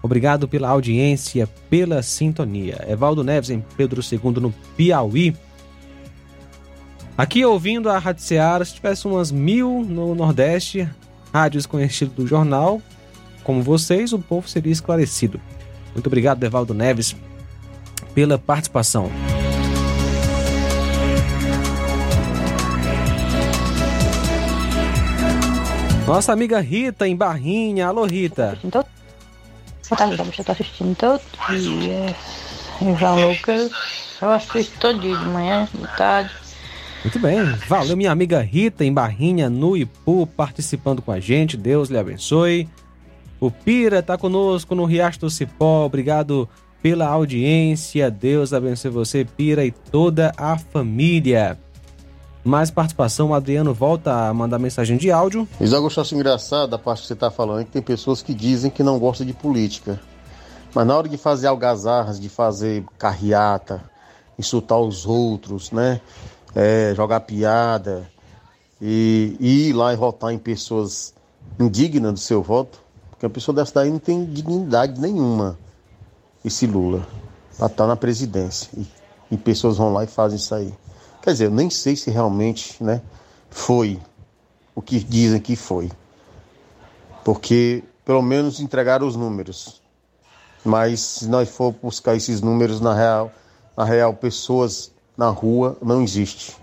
[0.02, 2.84] Obrigado pela audiência, pela sintonia.
[2.86, 5.34] Evaldo Neves em Pedro II no Piauí.
[7.18, 10.86] Aqui ouvindo a Rádio Seara, se tivesse umas mil no Nordeste,
[11.32, 12.82] rádios conhecidas do jornal,
[13.42, 15.40] como vocês, o povo seria esclarecido.
[15.94, 17.16] Muito obrigado, Evaldo Neves,
[18.14, 19.10] pela participação.
[26.06, 27.86] Nossa amiga Rita em Barrinha.
[27.86, 28.58] Alô, Rita.
[28.62, 28.84] Boa
[29.96, 32.14] tarde, eu estou assistindo todo dia.
[32.98, 33.72] João Lucas,
[34.20, 36.45] eu assisto todo dia, de manhã, de tarde.
[37.06, 37.40] Muito bem.
[37.68, 41.56] Valeu, minha amiga Rita em Barrinha, no Ipu, participando com a gente.
[41.56, 42.68] Deus lhe abençoe.
[43.38, 45.84] O Pira está conosco no Riacho do Cipó.
[45.84, 46.48] Obrigado
[46.82, 48.10] pela audiência.
[48.10, 51.56] Deus abençoe você, Pira, e toda a família.
[52.42, 55.46] Mais participação, o Adriano volta a mandar mensagem de áudio.
[55.60, 58.82] Eu acho engraçado a parte que você está falando, que tem pessoas que dizem que
[58.82, 60.00] não gostam de política.
[60.74, 63.80] Mas na hora de fazer algazarras, de fazer carreata,
[64.36, 66.00] insultar os outros, né?
[66.56, 68.10] É, jogar piada
[68.80, 71.14] e, e ir lá e votar em pessoas
[71.60, 72.80] indignas do seu voto,
[73.10, 75.58] porque a pessoa dessa daí não tem dignidade nenhuma,
[76.44, 77.06] esse Lula,
[77.56, 78.70] para estar na presidência.
[78.76, 78.86] E,
[79.30, 80.72] e pessoas vão lá e fazem isso aí.
[81.22, 83.02] Quer dizer, eu nem sei se realmente né,
[83.50, 84.00] foi
[84.74, 85.90] o que dizem que foi.
[87.24, 89.82] Porque pelo menos entregaram os números.
[90.64, 93.32] Mas se nós for buscar esses números na real,
[93.76, 96.56] na real, pessoas na rua não existe.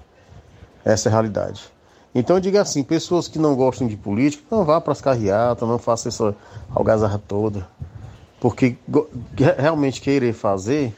[0.85, 1.63] Essa é a realidade.
[2.13, 5.67] Então eu digo assim, pessoas que não gostam de política, não vá para as carreatas,
[5.67, 6.35] não faça essa
[6.73, 7.67] algazarra toda.
[8.39, 8.75] Porque
[9.57, 10.93] realmente querer fazer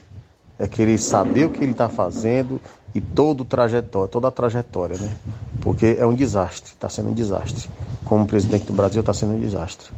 [0.57, 2.59] é querer saber o que ele está fazendo
[2.93, 5.15] e todo o trajetório, toda a trajetória, né?
[5.61, 7.69] Porque é um desastre, está sendo um desastre.
[8.03, 9.89] Como presidente do Brasil está sendo um desastre.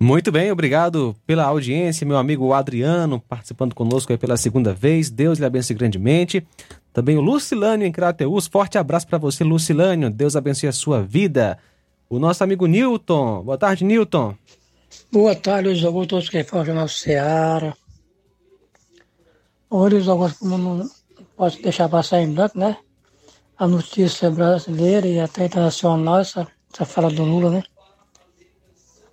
[0.00, 5.10] Muito bem, obrigado pela audiência, meu amigo Adriano, participando conosco pela segunda vez.
[5.10, 6.46] Deus lhe abençoe grandemente.
[6.92, 8.46] Também o Lucilânio em Crateus.
[8.46, 10.08] Forte abraço para você, Lucilânio.
[10.08, 11.58] Deus abençoe a sua vida.
[12.08, 13.42] O nosso amigo Newton.
[13.42, 14.36] Boa tarde, Newton.
[15.10, 17.76] Boa tarde, Luiz Augusto, todos que falam Jornal Seara.
[19.68, 20.90] Oi, Luiz Augusto, como não
[21.36, 22.76] posso deixar passar em branco, né?
[23.58, 27.64] A notícia brasileira e até internacional, essa, essa fala do Lula, né?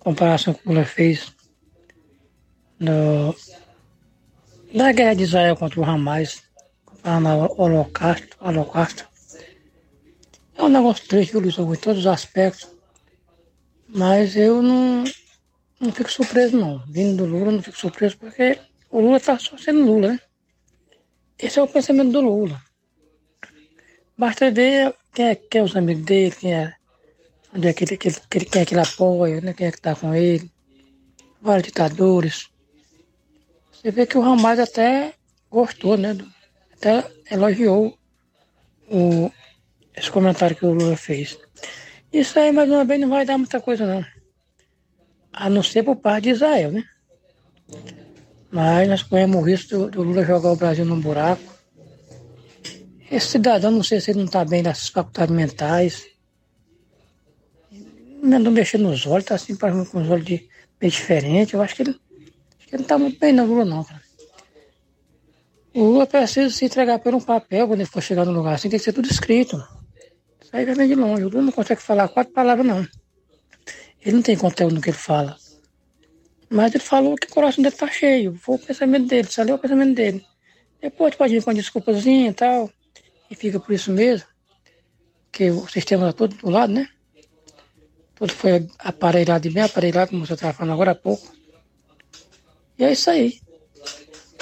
[0.06, 1.34] Comparação que o Lula fez
[2.78, 3.34] no,
[4.72, 6.44] da guerra de Israel contra o Hamas,
[6.84, 9.04] comparando ao Holocausto, Holocausto.
[10.54, 12.68] É um negócio triste, viu, Luiz Augusto, em todos os aspectos.
[13.88, 15.02] Mas eu não,
[15.80, 16.84] não fico surpreso, não.
[16.86, 20.20] Vindo do Lula, não fico surpreso, porque o Lula está só sendo Lula, né?
[21.36, 22.62] Esse é o pensamento do Lula.
[24.16, 26.75] Basta ver quem é, quem é os amigos dele, quem é,
[27.56, 29.54] onde é que ele, que ele- que ele- quem é que ele apoia, né?
[29.54, 30.50] quem é que está com ele.
[31.40, 32.48] Vários ditadores.
[33.72, 35.14] Você vê que o Ramais até
[35.50, 36.16] gostou, né?
[36.74, 37.96] Até elogiou
[38.90, 39.30] o,
[39.96, 41.38] esse comentário que o Lula fez.
[42.12, 44.04] Isso aí, mais uma vez, não vai dar muita coisa, não.
[45.32, 46.84] A não ser por parte de Israel, né?
[48.50, 51.42] Mas nós corremos o risco do, do Lula jogar o Brasil num buraco.
[53.10, 56.15] Esse cidadão, não sei se ele não está bem das faculdades mentais.
[58.34, 60.48] Andou mexendo nos olhos, tá assim, com os olhos de,
[60.80, 61.54] bem diferentes.
[61.54, 64.02] Eu acho que ele, acho que ele não está muito bem, não, Lula, não, cara.
[65.74, 68.70] O Lula precisa se entregar por um papel quando ele for chegar no lugar assim,
[68.70, 69.56] tem que ser tudo escrito.
[70.42, 71.24] Isso aí vir de longe.
[71.24, 72.86] O Lula não consegue falar quatro palavras, não.
[74.00, 75.36] Ele não tem conteúdo no que ele fala.
[76.48, 78.34] Mas ele falou que o coração dele tá cheio.
[78.36, 80.24] Foi o pensamento dele, saiu o pensamento dele.
[80.80, 82.70] Depois pode vir com uma desculpazinha e tal.
[83.30, 84.26] E fica por isso mesmo.
[85.30, 86.88] Que o sistema tá todo do lado, né?
[88.16, 91.30] Tudo foi aparelhado e bem aparelhado, como você estava falando agora há pouco.
[92.78, 93.40] E é isso aí.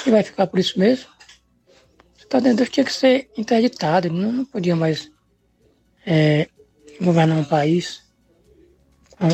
[0.07, 1.07] E vai ficar por isso mesmo.
[2.17, 4.07] Você tá dentro, Deus tinha que ser interditado.
[4.07, 5.11] Ele não, podia mais
[6.07, 6.49] é,
[7.01, 8.05] governar um país.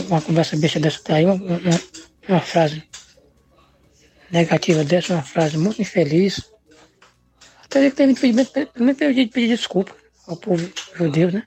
[0.09, 1.59] Uma, conversa besta dessa daí, uma, uma,
[2.29, 2.83] uma frase
[4.31, 6.43] negativa dessa, uma frase muito infeliz.
[7.65, 9.95] Até que que pedir, pelo menos pedir, desculpa
[10.27, 11.45] ao povo judeu, né?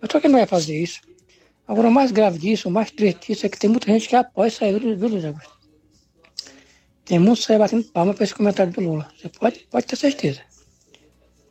[0.00, 1.00] Eu tô que não vai fazer isso.
[1.72, 4.14] Agora, o mais grave disso, o mais triste disso é que tem muita gente que
[4.14, 5.58] isso aí, viu, Luiz Augusto?
[7.02, 9.10] Tem muitos aí batendo palma para esse comentário do Lula.
[9.16, 10.42] Você pode, pode ter certeza.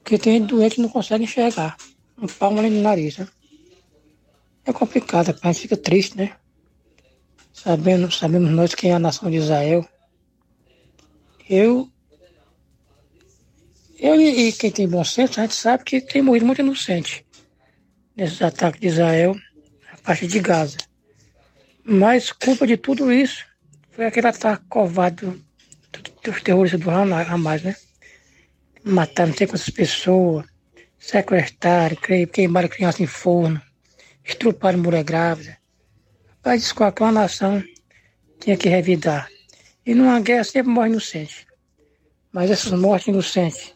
[0.04, 1.76] Porque tem doente que não consegue enxergar.
[2.22, 3.28] Um palmo ali no nariz, né?
[4.64, 6.36] É complicado, a gente fica triste, né?
[7.52, 9.84] Sabendo, sabemos nós quem é a nação de Israel.
[11.50, 11.90] Eu,
[13.98, 17.26] eu e, e quem tem bom senso, a gente sabe que tem morrido muito inocente
[18.16, 19.36] nesses ataques de Israel
[20.04, 20.78] a parte de Gaza.
[21.84, 23.46] Mas culpa de tudo isso
[23.92, 25.32] foi aquele ataque covarde do-
[25.92, 27.76] do- dos terroristas do Hama- Hamas, né?
[28.84, 30.46] Mataram não sei quantas pessoas,
[31.00, 31.96] sequestraram,
[32.32, 33.62] queimaram criança em forno,
[34.24, 35.58] estruparam mulher grávida.
[36.38, 37.64] Rapaz, isso qualquer nação
[38.40, 39.30] tinha que revidar.
[39.86, 41.46] E numa guerra sempre morre inocente.
[42.32, 43.74] Mas essas mortes inocentes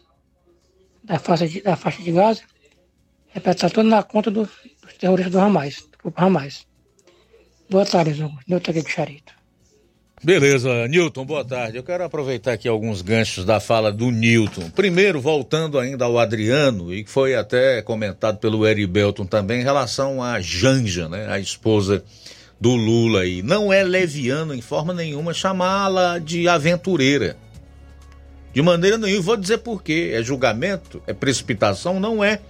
[1.04, 2.42] da faixa de, da faixa de Gaza
[3.34, 4.48] é para estar tudo na conta do-
[4.82, 6.66] dos terroristas do Hamas, grupo Hamas.
[7.68, 8.22] Boa tarde.
[8.46, 9.34] Nilton aqui de Charito.
[10.22, 11.76] Beleza, Newton, boa tarde.
[11.76, 14.70] Eu quero aproveitar aqui alguns ganchos da fala do Newton.
[14.70, 19.64] Primeiro, voltando ainda ao Adriano, e que foi até comentado pelo Eri Belton também, em
[19.64, 22.02] relação à Janja, né, a esposa
[22.58, 23.42] do Lula aí.
[23.42, 27.36] Não é leviano em forma nenhuma chamá-la de aventureira.
[28.54, 30.12] De maneira nenhuma, vou dizer por quê.
[30.14, 31.02] É julgamento?
[31.06, 32.00] É precipitação?
[32.00, 32.40] Não é.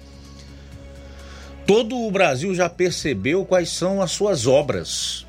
[1.66, 5.26] Todo o Brasil já percebeu quais são as suas obras.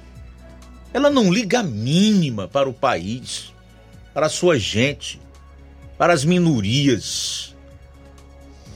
[0.94, 3.52] Ela não liga a mínima para o país,
[4.14, 5.20] para a sua gente,
[5.98, 7.56] para as minorias,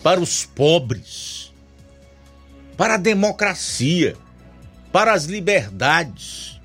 [0.01, 1.53] para os pobres,
[2.75, 4.17] para a democracia,
[4.91, 6.59] para as liberdades.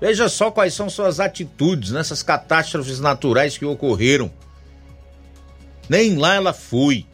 [0.00, 4.32] Veja só quais são suas atitudes nessas catástrofes naturais que ocorreram.
[5.88, 7.06] Nem lá ela foi.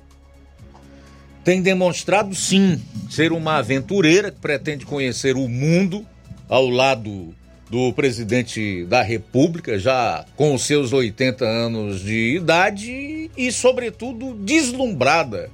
[1.49, 2.79] Tem demonstrado, sim,
[3.09, 6.07] ser uma aventureira que pretende conhecer o mundo
[6.47, 7.35] ao lado
[7.71, 15.51] do presidente da República, já com os seus 80 anos de idade e, sobretudo, deslumbrada.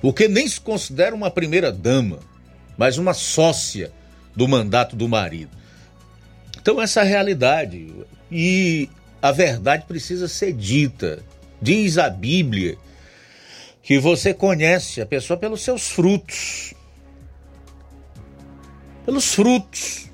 [0.00, 2.20] Porque nem se considera uma primeira-dama,
[2.78, 3.90] mas uma sócia
[4.36, 5.50] do mandato do marido.
[6.62, 7.92] Então, essa é a realidade.
[8.30, 8.88] E
[9.20, 11.24] a verdade precisa ser dita.
[11.60, 12.78] Diz a Bíblia
[13.84, 16.72] que você conhece a pessoa pelos seus frutos.
[19.04, 20.08] Pelos frutos.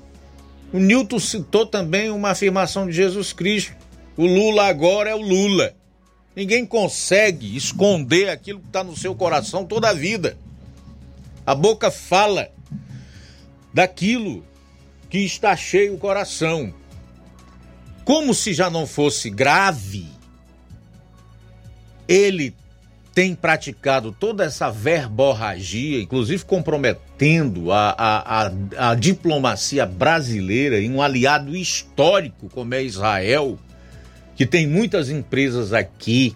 [0.73, 3.73] O Newton citou também uma afirmação de Jesus Cristo.
[4.17, 5.73] O Lula agora é o Lula.
[6.35, 10.37] Ninguém consegue esconder aquilo que está no seu coração toda a vida.
[11.45, 12.51] A boca fala
[13.73, 14.45] daquilo
[15.09, 16.73] que está cheio o coração.
[18.03, 20.07] Como se já não fosse grave,
[22.05, 22.53] ele
[23.13, 31.01] tem praticado toda essa verborragia, inclusive comprometendo a, a, a, a diplomacia brasileira em um
[31.01, 33.59] aliado histórico como é Israel,
[34.35, 36.35] que tem muitas empresas aqui,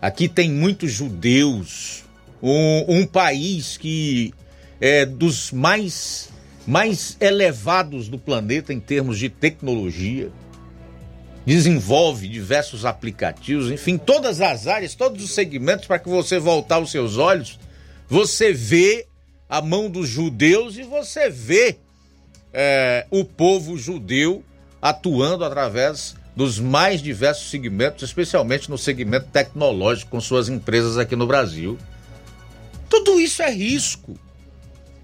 [0.00, 2.04] aqui tem muitos judeus,
[2.42, 4.34] um, um país que
[4.80, 6.30] é dos mais,
[6.66, 10.30] mais elevados do planeta em termos de tecnologia.
[11.44, 16.90] Desenvolve diversos aplicativos, enfim, todas as áreas, todos os segmentos para que você voltar os
[16.90, 17.58] seus olhos,
[18.08, 19.06] você vê
[19.48, 21.76] a mão dos judeus e você vê
[22.52, 24.44] é, o povo judeu
[24.80, 31.26] atuando através dos mais diversos segmentos, especialmente no segmento tecnológico, com suas empresas aqui no
[31.26, 31.78] Brasil.
[32.88, 34.18] Tudo isso é risco.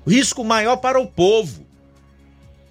[0.06, 1.67] Risco maior para o povo.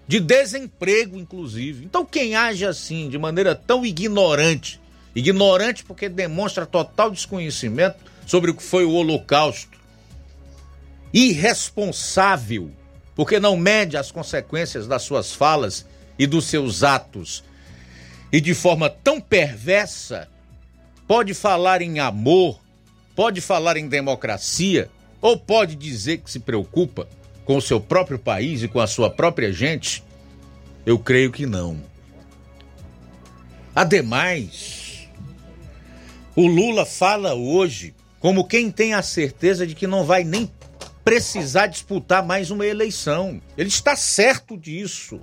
[0.07, 1.83] De desemprego, inclusive.
[1.83, 4.79] Então, quem age assim, de maneira tão ignorante,
[5.13, 9.77] ignorante porque demonstra total desconhecimento sobre o que foi o Holocausto,
[11.13, 12.71] irresponsável,
[13.15, 15.85] porque não mede as consequências das suas falas
[16.17, 17.43] e dos seus atos,
[18.31, 20.29] e de forma tão perversa,
[21.07, 22.59] pode falar em amor,
[23.15, 24.89] pode falar em democracia,
[25.21, 27.07] ou pode dizer que se preocupa
[27.47, 30.03] com o seu próprio país e com a sua própria gente?
[30.85, 31.81] Eu creio que não.
[33.73, 35.07] Ademais,
[36.35, 40.51] o Lula fala hoje como quem tem a certeza de que não vai nem
[41.05, 43.41] precisar disputar mais uma eleição.
[43.57, 45.21] Ele está certo disso.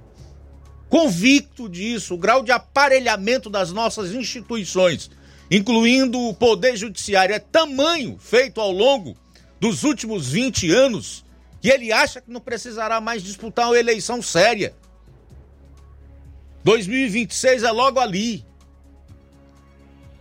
[0.89, 5.11] Convicto disso, o grau de aparelhamento das nossas instituições,
[5.51, 9.15] incluindo o Poder Judiciário, é tamanho feito ao longo
[9.61, 11.25] dos últimos 20 anos
[11.65, 14.75] e ele acha que não precisará mais disputar uma eleição séria.
[16.63, 18.45] 2026 é logo ali.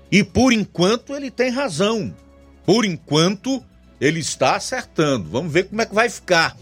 [0.09, 2.15] E por enquanto ele tem razão.
[2.65, 3.61] Por enquanto
[3.99, 5.29] ele está acertando.
[5.29, 6.55] Vamos ver como é que vai ficar.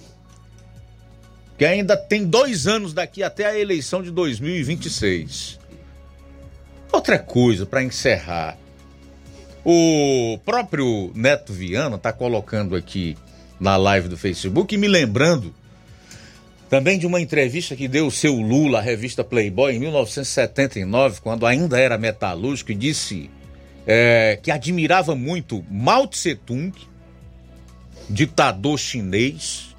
[1.59, 5.59] Que ainda tem dois anos daqui até a eleição de 2026.
[6.91, 8.57] Outra coisa para encerrar.
[9.63, 13.15] O próprio Neto Viana está colocando aqui
[13.61, 15.53] na live do Facebook e me lembrando
[16.67, 21.45] também de uma entrevista que deu o seu Lula à revista Playboy em 1979, quando
[21.45, 23.29] ainda era metalúrgico, e disse
[23.85, 26.73] é, que admirava muito Mao Tse Tung,
[28.09, 29.75] ditador chinês,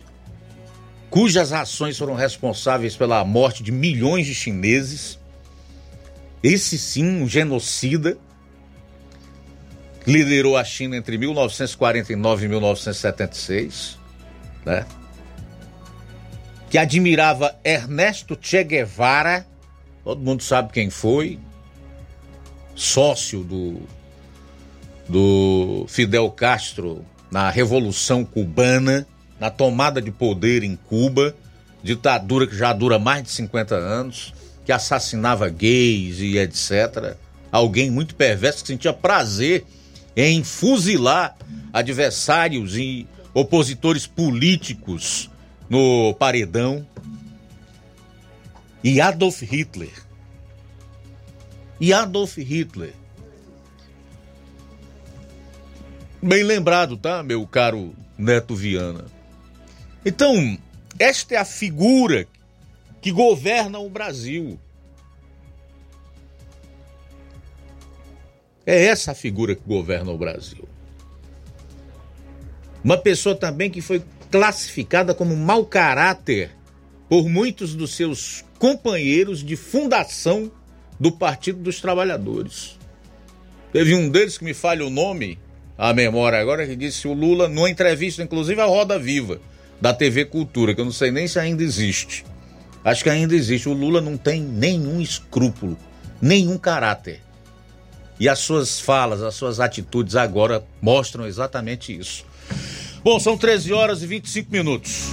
[1.10, 5.18] cujas ações foram responsáveis pela morte de milhões de chineses.
[6.42, 8.16] Esse sim, um genocida
[10.06, 13.98] liderou a China entre 1949 e 1976,
[14.64, 14.86] né?
[16.70, 19.46] Que admirava Ernesto Che Guevara,
[20.02, 21.38] todo mundo sabe quem foi,
[22.74, 23.82] sócio do,
[25.08, 29.06] do Fidel Castro na Revolução Cubana,
[29.38, 31.34] na tomada de poder em Cuba,
[31.82, 34.32] ditadura que já dura mais de 50 anos,
[34.64, 37.16] que assassinava gays e etc.
[37.50, 39.64] Alguém muito perverso que sentia prazer
[40.16, 41.36] em fuzilar
[41.72, 45.30] adversários e opositores políticos
[45.68, 46.86] no paredão.
[48.84, 49.93] E Adolf Hitler.
[51.80, 52.94] E Adolf Hitler.
[56.20, 59.06] Bem lembrado, tá, meu caro Neto Viana?
[60.05, 60.59] Então,
[60.98, 62.26] esta é a figura
[63.01, 64.59] que governa o Brasil.
[68.64, 70.68] É essa a figura que governa o Brasil.
[72.84, 76.51] Uma pessoa também que foi classificada como mau caráter
[77.09, 80.51] por muitos dos seus companheiros de fundação
[80.98, 82.78] do Partido dos Trabalhadores.
[83.72, 85.39] Teve um deles que me falha o nome,
[85.76, 89.40] a memória agora, que disse o Lula, numa entrevista, inclusive a Roda Viva,
[89.80, 92.24] da TV Cultura, que eu não sei nem se ainda existe.
[92.84, 93.68] Acho que ainda existe.
[93.68, 95.76] O Lula não tem nenhum escrúpulo,
[96.20, 97.20] nenhum caráter.
[98.22, 102.24] E as suas falas, as suas atitudes agora mostram exatamente isso.
[103.02, 105.08] Bom, são 13 horas e 25 minutos.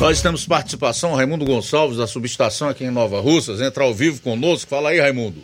[0.00, 4.68] Nós temos participação, Raimundo Gonçalves, da subestação aqui em Nova Russas, entra ao vivo conosco.
[4.68, 5.40] Fala aí, Raimundo.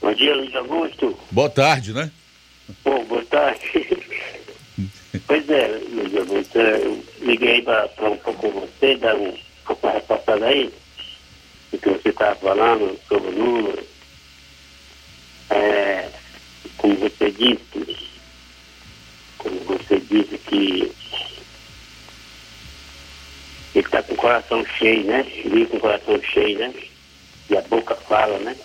[0.00, 1.14] Bom dia, Luiz Augusto.
[1.30, 2.10] Boa tarde, né?
[2.82, 3.98] Bom, boa tarde.
[5.26, 9.36] Pois é, Luiz Augusto, eu liguei para um pouco você, dar um
[9.66, 10.74] pouco uma reportagem aí,
[11.72, 13.82] do que você estava falando sobre o Lula.
[15.50, 16.08] É,
[16.76, 17.96] como você disse,
[19.38, 20.92] como você disse que
[23.74, 25.26] ele está com o coração cheio, né?
[25.44, 26.74] Ele com o coração cheio, né?
[27.50, 28.56] E a boca fala, né?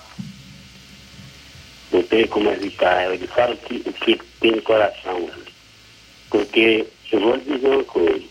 [1.91, 3.13] Não tem como evitar.
[3.13, 5.29] Ele fala o que, o que tem no coração.
[6.33, 8.27] Porque eu vou dizer uma coisa.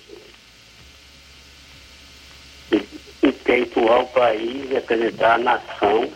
[3.22, 3.52] o que
[4.00, 6.12] o país, representar a nação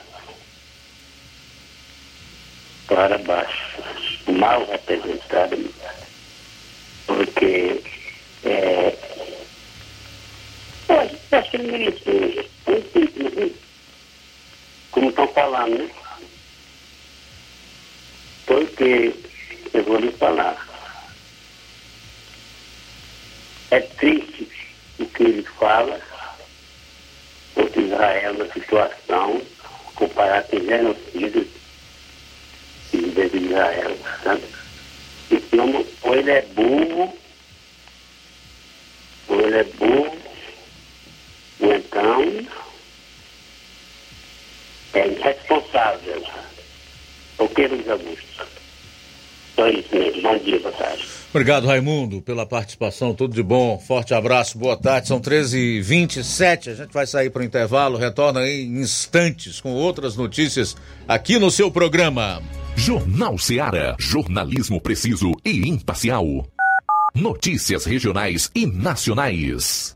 [2.89, 3.83] para baixo,
[4.33, 5.57] mal representada,
[7.07, 7.85] porque
[8.43, 9.47] é,
[10.89, 13.61] eu acho que ele
[14.91, 15.95] como estão falando, né?
[18.45, 19.23] Porque
[19.73, 20.66] eu vou lhe falar,
[23.71, 24.49] é triste
[24.99, 26.01] o que ele fala
[27.55, 29.43] contra Israel na situação,
[29.95, 31.49] comparar com genocídio
[32.93, 34.45] de Israel, sabe?
[35.31, 37.19] Então, ou ele é burro,
[39.29, 40.19] ou ele é burro,
[41.61, 42.47] ou então
[44.95, 46.25] é irresponsável.
[47.39, 48.56] O que, Luiz Augusto?
[49.57, 50.23] Só isso mesmo.
[50.23, 51.05] Bom dia, boa tarde.
[51.31, 53.15] Obrigado, Raimundo, pela participação.
[53.15, 53.79] Tudo de bom.
[53.79, 55.09] Forte abraço, boa tarde.
[55.09, 56.71] São 13h27.
[56.71, 57.99] A gente vai sair para o intervalo.
[57.99, 60.77] Retorna em instantes com outras notícias
[61.09, 62.43] aqui no seu programa.
[62.77, 63.97] Jornal Seara.
[63.99, 66.47] Jornalismo preciso e imparcial.
[67.15, 69.96] Notícias regionais e nacionais.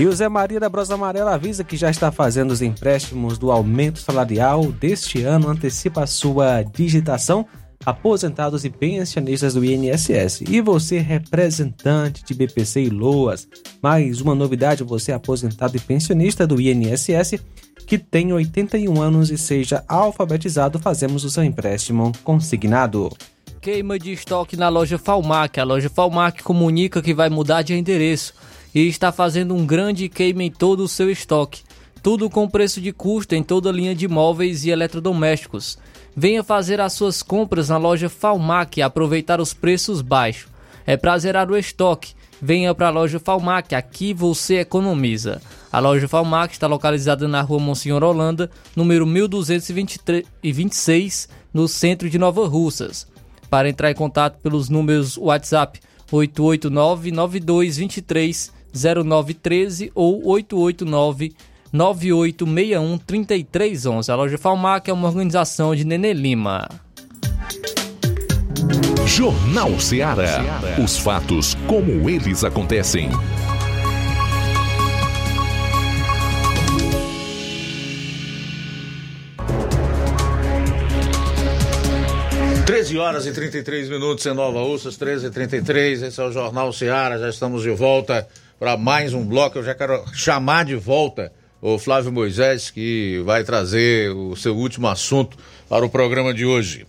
[0.00, 3.50] E o Zé Maria da Brosa Amarela avisa que já está fazendo os empréstimos do
[3.50, 7.46] aumento salarial deste ano, antecipa a sua digitação,
[7.84, 10.40] aposentados e pensionistas do INSS.
[10.48, 13.46] E você, representante de BPC e Loas,
[13.82, 17.38] mais uma novidade, você aposentado e pensionista do INSS,
[17.86, 23.10] que tem 81 anos e seja alfabetizado, fazemos o seu empréstimo consignado.
[23.60, 25.60] Queima de estoque na loja Falmac.
[25.60, 28.32] A loja Falmac comunica que vai mudar de endereço
[28.74, 31.62] e está fazendo um grande queima em todo o seu estoque.
[32.02, 35.76] tudo com preço de custo em toda a linha de móveis e eletrodomésticos.
[36.16, 40.48] Venha fazer as suas compras na loja Falmac e aproveitar os preços baixos.
[40.86, 42.14] É pra zerar o estoque.
[42.40, 45.42] Venha para a loja Falmac, aqui você economiza.
[45.70, 52.48] A loja Falmac está localizada na rua Monsenhor Holanda, número 1226, no centro de Nova
[52.48, 53.06] Russas.
[53.50, 55.78] Para entrar em contato pelos números WhatsApp
[58.74, 60.22] 889-9223-0913 ou
[61.72, 64.08] 889-9861-3311.
[64.08, 66.68] A loja Falmac é uma organização de Nenê Lima.
[69.06, 70.60] Jornal Ceará.
[70.82, 73.10] Os fatos como eles acontecem.
[82.70, 86.72] Treze horas e 33 minutos em Nova Russas, 13 e 33 Esse é o Jornal
[86.72, 87.18] Ceará.
[87.18, 88.28] Já estamos de volta
[88.60, 89.58] para mais um bloco.
[89.58, 91.32] Eu já quero chamar de volta
[91.62, 96.86] o Flávio Moisés, que vai trazer o seu último assunto para o programa de hoje.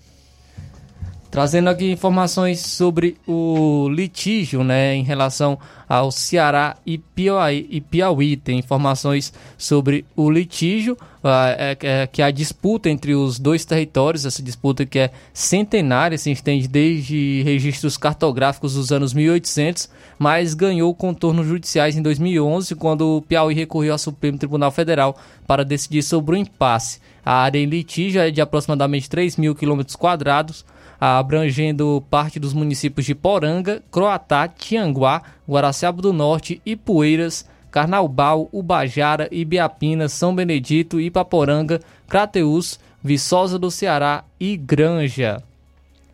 [1.31, 7.67] Trazendo aqui informações sobre o litígio, né, em relação ao Ceará e Piauí.
[7.69, 8.35] E Piauí.
[8.35, 14.25] Tem informações sobre o litígio, uh, é, é, que a disputa entre os dois territórios,
[14.25, 19.89] essa disputa que é centenária, se estende desde registros cartográficos dos anos 1800,
[20.19, 25.17] mas ganhou contornos judiciais em 2011, quando o Piauí recorreu ao Supremo Tribunal Federal
[25.47, 26.99] para decidir sobre o impasse.
[27.25, 30.65] A área em litígio é de aproximadamente 3 mil quilômetros quadrados,
[31.01, 40.07] abrangendo parte dos municípios de Poranga, Croatá, Tianguá, Guaraciaba do Norte, Ipueiras, Carnaubal, Ubajara, Ibiapina,
[40.07, 45.41] São Benedito, Ipaporanga, Crateús, Viçosa do Ceará e Granja.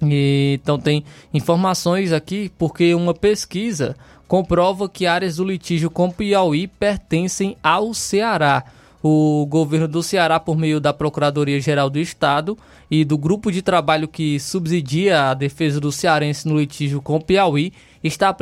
[0.01, 1.03] E, então tem
[1.33, 3.93] informações aqui porque uma pesquisa
[4.25, 8.63] comprova que áreas do litígio com Piauí pertencem ao Ceará
[9.01, 12.57] o governo do Ceará, por meio da Procuradoria-Geral do Estado
[12.89, 17.73] e do grupo de trabalho que subsidia a defesa do cearense no litígio com Piauí,
[18.03, 18.35] está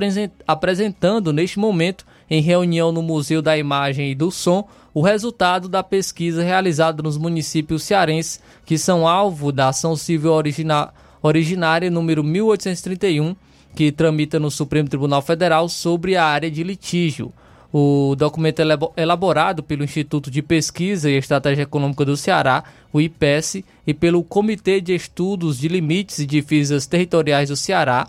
[0.47, 5.83] apresentando neste momento, em reunião no Museu da Imagem e do Som, o resultado da
[5.83, 13.35] pesquisa realizada nos municípios cearenses que são alvo da ação civil origina originária número 1831,
[13.75, 17.33] que tramita no Supremo Tribunal Federal sobre a área de litígio.
[17.77, 18.61] O documento
[18.95, 24.79] elaborado pelo Instituto de Pesquisa e Estratégia Econômica do Ceará, o IPES, e pelo Comitê
[24.79, 28.07] de Estudos de Limites e Divisas Territoriais do Ceará,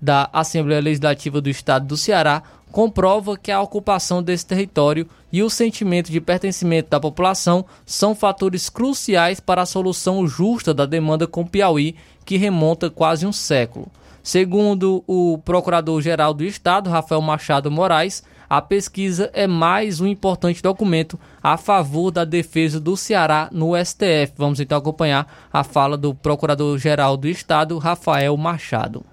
[0.00, 5.50] da Assembleia Legislativa do Estado do Ceará, comprova que a ocupação desse território e o
[5.50, 11.44] sentimento de pertencimento da população são fatores cruciais para a solução justa da demanda com
[11.44, 13.88] Piauí, que remonta quase um século.
[14.22, 21.18] Segundo o Procurador-Geral do Estado, Rafael Machado Moraes, a pesquisa é mais um importante documento
[21.42, 24.32] a favor da defesa do Ceará no STF.
[24.36, 29.04] Vamos então acompanhar a fala do Procurador-Geral do Estado, Rafael Machado.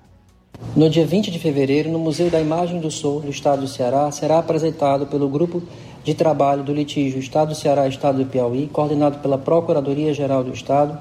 [0.76, 4.10] No dia 20 de fevereiro, no Museu da Imagem do Sul do Estado do Ceará,
[4.12, 5.62] será apresentado pelo Grupo
[6.04, 10.98] de Trabalho do Litígio Estado do Ceará Estado do Piauí, coordenado pela Procuradoria-Geral do Estado,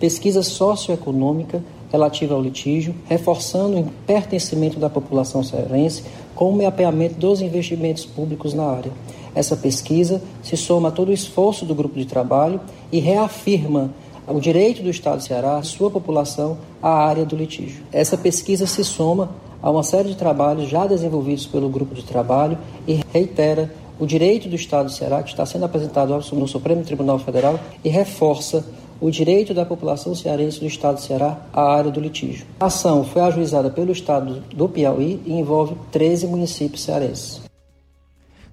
[0.00, 6.04] pesquisa socioeconômica relativa ao litígio, reforçando o pertencimento da população cearense
[6.34, 8.92] com o mapeamento dos investimentos públicos na área.
[9.34, 12.60] Essa pesquisa se soma a todo o esforço do grupo de trabalho
[12.90, 13.90] e reafirma
[14.26, 17.84] o direito do Estado do Ceará, sua população, à área do litígio.
[17.92, 19.30] Essa pesquisa se soma
[19.62, 24.48] a uma série de trabalhos já desenvolvidos pelo grupo de trabalho e reitera o direito
[24.48, 28.64] do Estado do Ceará, que está sendo apresentado no Supremo Tribunal Federal, e reforça
[29.00, 32.46] o direito da população cearense do Estado do Ceará à área do litígio.
[32.60, 37.40] A ação foi ajuizada pelo Estado do Piauí e envolve 13 municípios cearenses.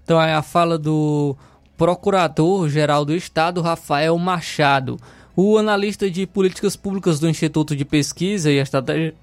[0.03, 1.36] Então é a fala do
[1.78, 4.99] Procurador-Geral do Estado, Rafael Machado.
[5.36, 8.61] O analista de políticas públicas do Instituto de Pesquisa e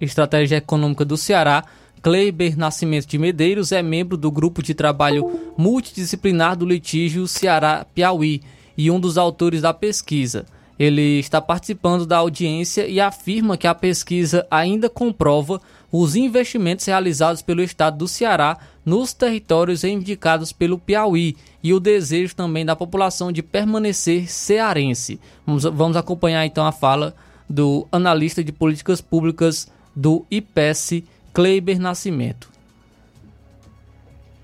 [0.01, 1.65] Estratégia Econômica do Ceará,
[2.03, 8.43] Kleiber Nascimento de Medeiros, é membro do grupo de trabalho multidisciplinar do litígio Ceará-Piauí
[8.77, 10.47] e um dos autores da pesquisa.
[10.81, 15.61] Ele está participando da audiência e afirma que a pesquisa ainda comprova
[15.93, 22.35] os investimentos realizados pelo estado do Ceará nos territórios reivindicados pelo Piauí e o desejo
[22.35, 25.21] também da população de permanecer cearense.
[25.47, 27.15] Vamos, vamos acompanhar então a fala
[27.47, 31.03] do analista de políticas públicas do IPES,
[31.35, 32.49] Kleiber Nascimento.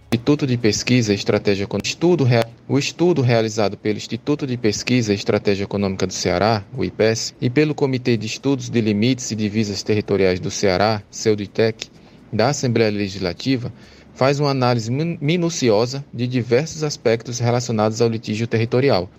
[0.09, 1.89] Instituto de Pesquisa e Estratégia Econômica.
[1.89, 2.29] Estudo,
[2.69, 7.51] o estudo realizado pelo Instituto de Pesquisa e Estratégia Econômica do Ceará, o IPES, e
[7.51, 11.89] pelo Comitê de Estudos de Limites e Divisas Territoriais do Ceará, CEUDITEC,
[12.33, 13.73] da Assembleia Legislativa
[14.15, 19.11] faz uma análise minuciosa de diversos aspectos relacionados ao litígio territorial,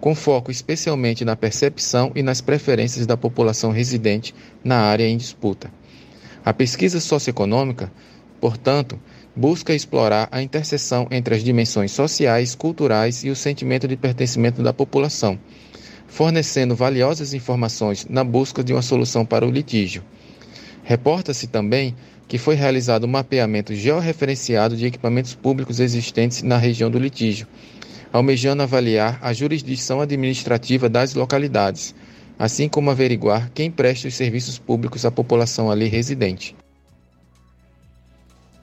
[0.00, 4.34] com foco especialmente na percepção e nas preferências da população residente
[4.64, 5.70] na área em disputa.
[6.42, 7.92] A pesquisa socioeconômica,
[8.40, 8.98] portanto,
[9.36, 14.72] busca explorar a interseção entre as dimensões sociais, culturais e o sentimento de pertencimento da
[14.72, 15.38] população,
[16.06, 20.04] fornecendo valiosas informações na busca de uma solução para o litígio.
[20.84, 21.96] Reporta-se também
[22.28, 27.46] que foi realizado um mapeamento georreferenciado de equipamentos públicos existentes na região do litígio,
[28.12, 31.94] almejando avaliar a jurisdição administrativa das localidades,
[32.38, 36.54] assim como averiguar quem presta os serviços públicos à população ali residente.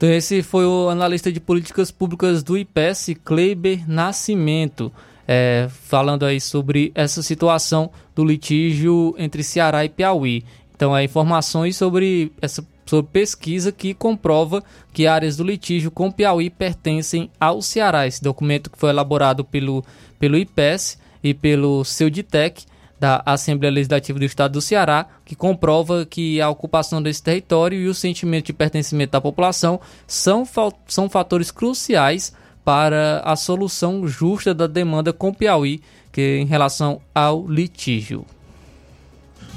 [0.02, 4.92] Então esse foi o analista de políticas públicas do IPES, Kleiber Nascimento,
[5.28, 10.44] é, falando aí sobre essa situação do litígio entre Ceará e Piauí.
[10.74, 14.60] Então, é informações sobre essa sobre pesquisa que comprova
[14.92, 18.04] que áreas do litígio com Piauí pertencem ao Ceará.
[18.04, 19.84] Esse documento que foi elaborado pelo,
[20.18, 22.64] pelo IPES e pelo Seuditec,
[23.02, 27.88] da Assembleia Legislativa do Estado do Ceará, que comprova que a ocupação desse território e
[27.88, 30.44] o sentimento de pertencimento da população são,
[30.86, 32.32] são fatores cruciais
[32.64, 38.24] para a solução justa da demanda com Piauí que, em relação ao litígio.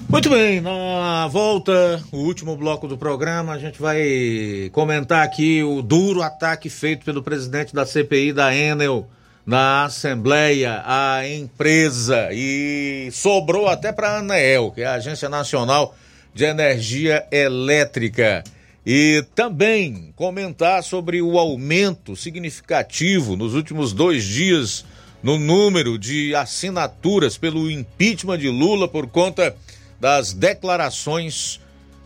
[0.09, 5.83] Muito bem, na volta, o último bloco do programa, a gente vai comentar aqui o
[5.83, 9.07] duro ataque feito pelo presidente da CPI da Enel
[9.45, 15.95] na Assembleia a empresa e sobrou até para a ANEEL, que é a Agência Nacional
[16.33, 18.43] de Energia Elétrica.
[18.85, 24.85] E também comentar sobre o aumento significativo nos últimos dois dias
[25.23, 29.55] no número de assinaturas pelo impeachment de Lula por conta
[29.99, 31.59] das declarações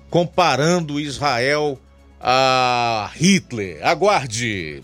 [0.10, 1.78] comparando Israel
[2.22, 3.86] a Hitler.
[3.86, 4.84] Aguarde!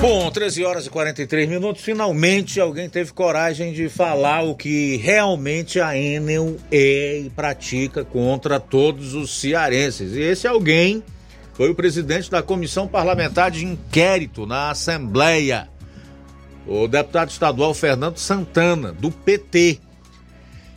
[0.00, 1.82] Bom, 13 horas e 43 minutos.
[1.82, 8.58] Finalmente alguém teve coragem de falar o que realmente a Enel é e pratica contra
[8.58, 10.14] todos os cearenses.
[10.14, 11.04] E esse alguém
[11.52, 15.68] foi o presidente da Comissão Parlamentar de Inquérito na Assembleia,
[16.66, 19.80] o deputado estadual Fernando Santana, do PT,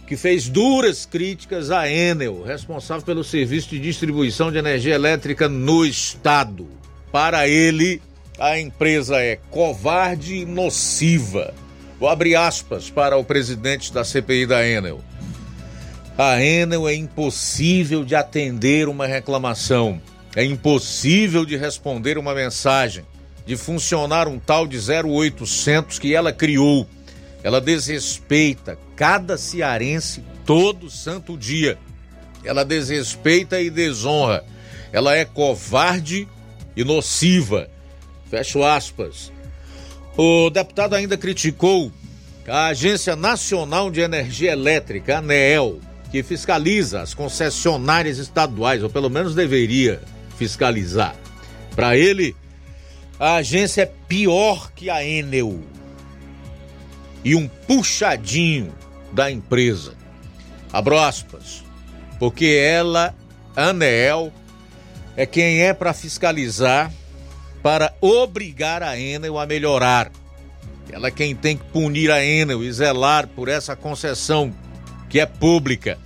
[0.06, 5.86] que fez duras críticas à Enel, responsável pelo serviço de distribuição de energia elétrica no
[5.86, 6.68] estado.
[7.10, 8.02] Para ele,
[8.40, 11.54] a empresa é covarde e nociva.
[12.00, 15.02] Vou abrir aspas para o presidente da CPI da Enel.
[16.18, 20.02] A Enel é impossível de atender uma reclamação,
[20.36, 23.06] é impossível de responder uma mensagem,
[23.46, 26.88] de funcionar um tal de 0800 que ela criou.
[27.44, 31.78] Ela desrespeita cada cearense todo santo dia.
[32.44, 34.44] Ela desrespeita e desonra.
[34.92, 36.28] Ela é covarde
[36.76, 37.70] e nociva.
[38.34, 39.32] Fecho aspas.
[40.18, 41.92] O deputado ainda criticou
[42.48, 45.80] a Agência Nacional de Energia Elétrica, ANEEL,
[46.10, 50.02] que fiscaliza as concessionárias estaduais, ou pelo menos deveria
[50.36, 51.16] fiscalizar.
[51.76, 52.36] Para ele,
[53.20, 55.60] a agência é pior que a Enel
[57.24, 58.74] e um puxadinho
[59.12, 59.94] da empresa.
[60.72, 61.64] Abro aspas,
[62.18, 63.14] porque ela,
[63.56, 64.34] ANEEL,
[65.16, 66.92] é quem é para fiscalizar
[67.64, 70.12] para obrigar a Enel a melhorar.
[70.92, 74.54] Ela é quem tem que punir a Enel e zelar por essa concessão
[75.10, 75.98] que é pública.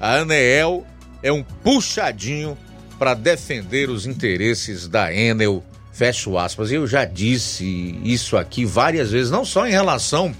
[0.00, 0.86] A Aneel
[1.20, 2.56] é um puxadinho
[2.98, 5.64] para defender os interesses da Enel.
[5.92, 6.72] Fecho aspas.
[6.72, 10.34] Eu já disse isso aqui várias vezes, não só em relação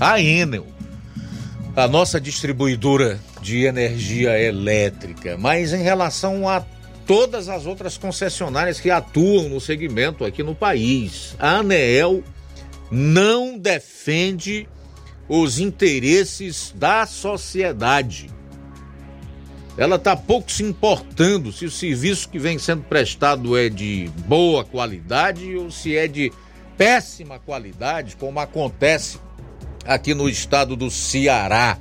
[0.00, 0.66] à Enel,
[1.76, 6.64] a nossa distribuidora de energia elétrica, mas em relação a
[7.08, 11.34] todas as outras concessionárias que atuam no segmento aqui no país.
[11.38, 12.22] A ANEEL
[12.90, 14.68] não defende
[15.26, 18.30] os interesses da sociedade.
[19.78, 24.62] Ela está pouco se importando se o serviço que vem sendo prestado é de boa
[24.62, 26.30] qualidade ou se é de
[26.76, 29.18] péssima qualidade, como acontece
[29.86, 31.78] aqui no estado do Ceará.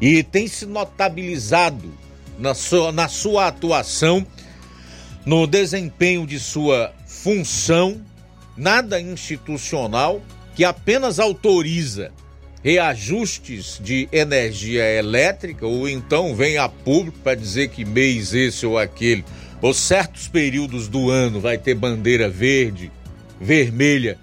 [0.00, 2.05] E tem se notabilizado
[2.38, 4.26] na sua, na sua atuação,
[5.24, 8.00] no desempenho de sua função,
[8.56, 10.22] nada institucional,
[10.54, 12.12] que apenas autoriza
[12.62, 18.78] reajustes de energia elétrica, ou então vem a público para dizer que mês esse ou
[18.78, 19.24] aquele,
[19.60, 22.90] ou certos períodos do ano vai ter bandeira verde,
[23.40, 24.18] vermelha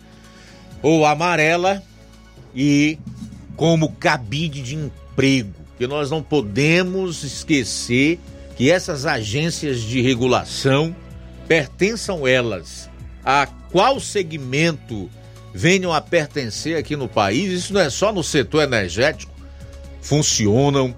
[0.82, 1.82] ou amarela,
[2.56, 3.00] e
[3.56, 8.20] como cabide de emprego que nós não podemos esquecer
[8.56, 10.96] que essas agências de regulação
[11.48, 12.90] pertençam elas
[13.24, 15.10] a qual segmento
[15.54, 17.52] venham a pertencer aqui no país.
[17.52, 19.34] Isso não é só no setor energético.
[20.02, 20.96] Funcionam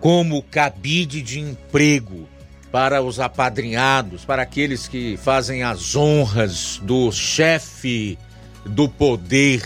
[0.00, 2.28] como cabide de emprego
[2.72, 8.18] para os apadrinhados, para aqueles que fazem as honras do chefe
[8.64, 9.62] do poder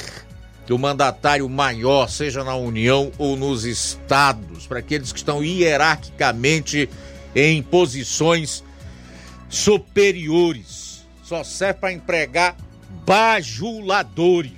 [0.66, 6.88] que o mandatário maior, seja na União ou nos estados, para aqueles que estão hierarquicamente
[7.34, 8.64] em posições
[9.48, 12.56] superiores, só serve para empregar
[13.06, 14.52] bajuladores.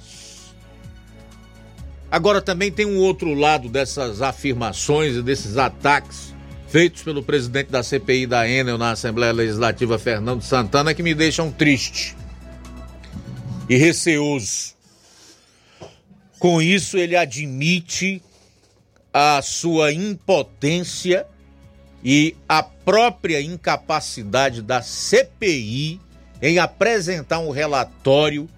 [2.10, 6.34] Agora também tem um outro lado dessas afirmações e desses ataques
[6.68, 11.50] feitos pelo presidente da CPI da Enel na Assembleia Legislativa, Fernando Santana, que me deixam
[11.50, 12.16] triste
[13.68, 14.75] e receoso.
[16.38, 18.22] Com isso, ele admite
[19.12, 21.26] a sua impotência
[22.04, 26.00] e a própria incapacidade da CPI
[26.42, 28.48] em apresentar um relatório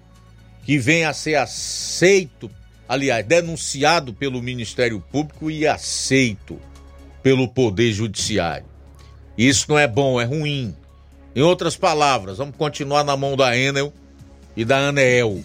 [0.65, 2.51] que venha a ser aceito,
[2.87, 6.59] aliás, denunciado pelo Ministério Público e aceito
[7.23, 8.67] pelo Poder Judiciário.
[9.37, 10.75] Isso não é bom, é ruim.
[11.35, 13.93] Em outras palavras, vamos continuar na mão da Enel
[14.55, 15.41] e da Anel,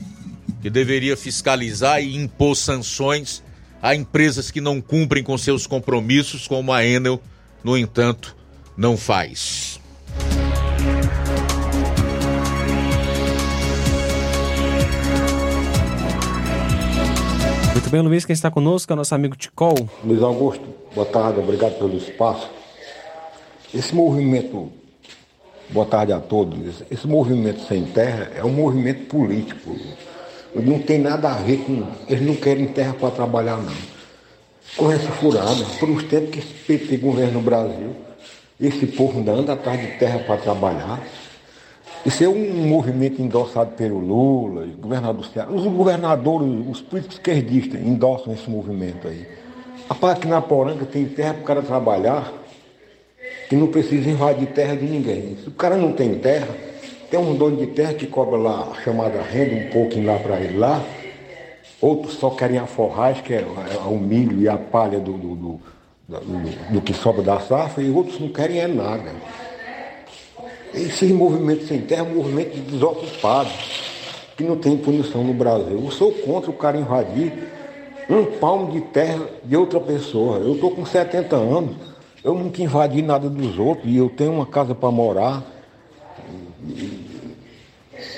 [0.64, 3.42] que deveria fiscalizar e impor sanções
[3.82, 7.20] a empresas que não cumprem com seus compromissos, como a Enel,
[7.62, 8.34] no entanto,
[8.74, 9.78] não faz.
[17.72, 19.86] Muito bem, Luiz, quem está conosco é o nosso amigo Ticol.
[20.02, 20.64] Luiz Augusto,
[20.94, 22.48] boa tarde, obrigado pelo espaço.
[23.74, 24.72] Esse movimento,
[25.68, 29.76] boa tarde a todos, esse movimento sem terra é um movimento político.
[30.54, 31.84] Não tem nada a ver com.
[32.08, 33.72] Eles não querem terra para trabalhar, não.
[34.76, 37.94] Conversa furada, por uns tempos que esse PT governa o Brasil,
[38.60, 41.00] esse povo ainda anda atrás de terra para trabalhar.
[42.04, 45.50] Isso é um movimento endossado pelo Lula, governador Ceará.
[45.50, 49.26] Os governadores, os políticos esquerdistas endossam esse movimento aí.
[49.88, 52.32] Rapaz, aqui na Poranga tem terra para o cara trabalhar,
[53.48, 55.36] que não precisa invadir terra de ninguém.
[55.42, 56.48] Se o cara não tem terra,
[57.10, 60.58] tem um dono de terra que cobra lá chamada renda, um pouquinho lá para ele
[60.58, 60.82] lá.
[61.80, 65.34] Outros só querem a forragem, que é, é o milho e a palha do, do,
[65.34, 65.60] do,
[66.08, 69.10] do, do que sobra da safra, e outros não querem é nada.
[70.72, 73.52] Esse movimento sem terra é um movimento de desocupados,
[74.36, 75.80] que não tem punição no Brasil.
[75.84, 77.32] Eu sou contra o cara invadir
[78.08, 80.38] um palmo de terra de outra pessoa.
[80.38, 81.76] Eu estou com 70 anos,
[82.22, 85.53] eu nunca invadi nada dos outros e eu tenho uma casa para morar.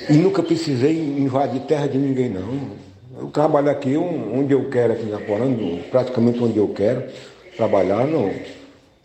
[0.09, 2.87] E, nunca precisei invadir terra de ninguém, não.
[3.19, 7.05] Eu trabalho aqui onde eu quero, aqui na Poranga, praticamente onde eu quero
[7.57, 8.07] trabalhar.
[8.07, 8.31] Não,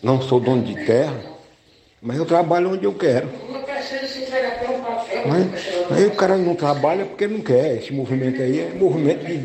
[0.04, 1.18] não sou dono de terra.
[2.02, 3.30] Mas eu trabalho onde eu quero.
[5.28, 7.78] Mas aí o cara não trabalha porque não quer.
[7.78, 9.42] Esse movimento aí é movimento de.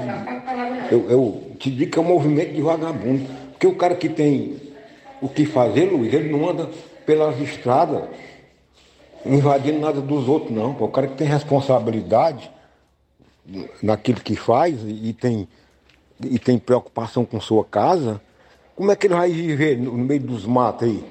[0.90, 3.26] Eu, eu te digo que é um movimento de vagabundo.
[3.52, 4.56] Porque o cara que tem
[5.20, 6.68] o que fazer, Luiz, ele não anda
[7.04, 8.04] pelas estradas
[9.28, 10.70] invadindo nada dos outros, não.
[10.72, 12.50] O cara que tem responsabilidade
[13.82, 15.48] naquilo que faz e tem,
[16.22, 18.20] e tem preocupação com sua casa,
[18.74, 21.04] como é que ele vai viver no meio dos matos aí?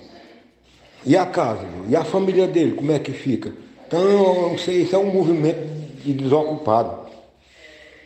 [1.06, 1.68] E a casa?
[1.88, 3.54] E a família dele, como é que fica?
[3.88, 5.64] Então, isso, isso é um movimento
[6.04, 7.10] de desocupado.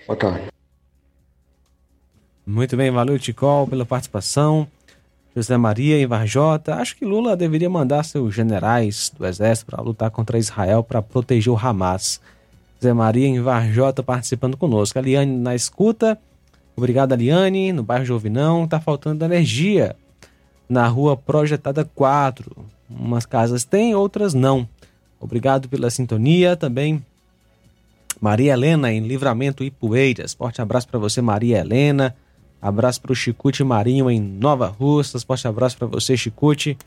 [0.06, 0.48] Boa tarde.
[2.46, 4.68] Muito bem, valeu, Ticol, pela participação.
[5.36, 6.76] José Maria em Varjota.
[6.76, 11.54] Acho que Lula deveria mandar seus generais do exército para lutar contra Israel para proteger
[11.54, 12.20] o Hamas.
[12.80, 14.98] José Maria em Varjota participando conosco.
[14.98, 16.18] A Liane na escuta.
[16.76, 17.74] Obrigado, Aliane.
[17.74, 19.96] No bairro Jovinão, tá faltando energia.
[20.68, 22.66] Na rua Projetada 4.
[22.90, 24.68] Umas casas têm, outras não.
[25.20, 27.04] Obrigado pela sintonia também.
[28.20, 30.34] Maria Helena em Livramento e Poeiras.
[30.34, 32.16] Forte abraço para você, Maria Helena.
[32.62, 35.24] Abraço para o Chicute Marinho em Nova Russas.
[35.24, 36.78] Forte abraço para você, Chicute.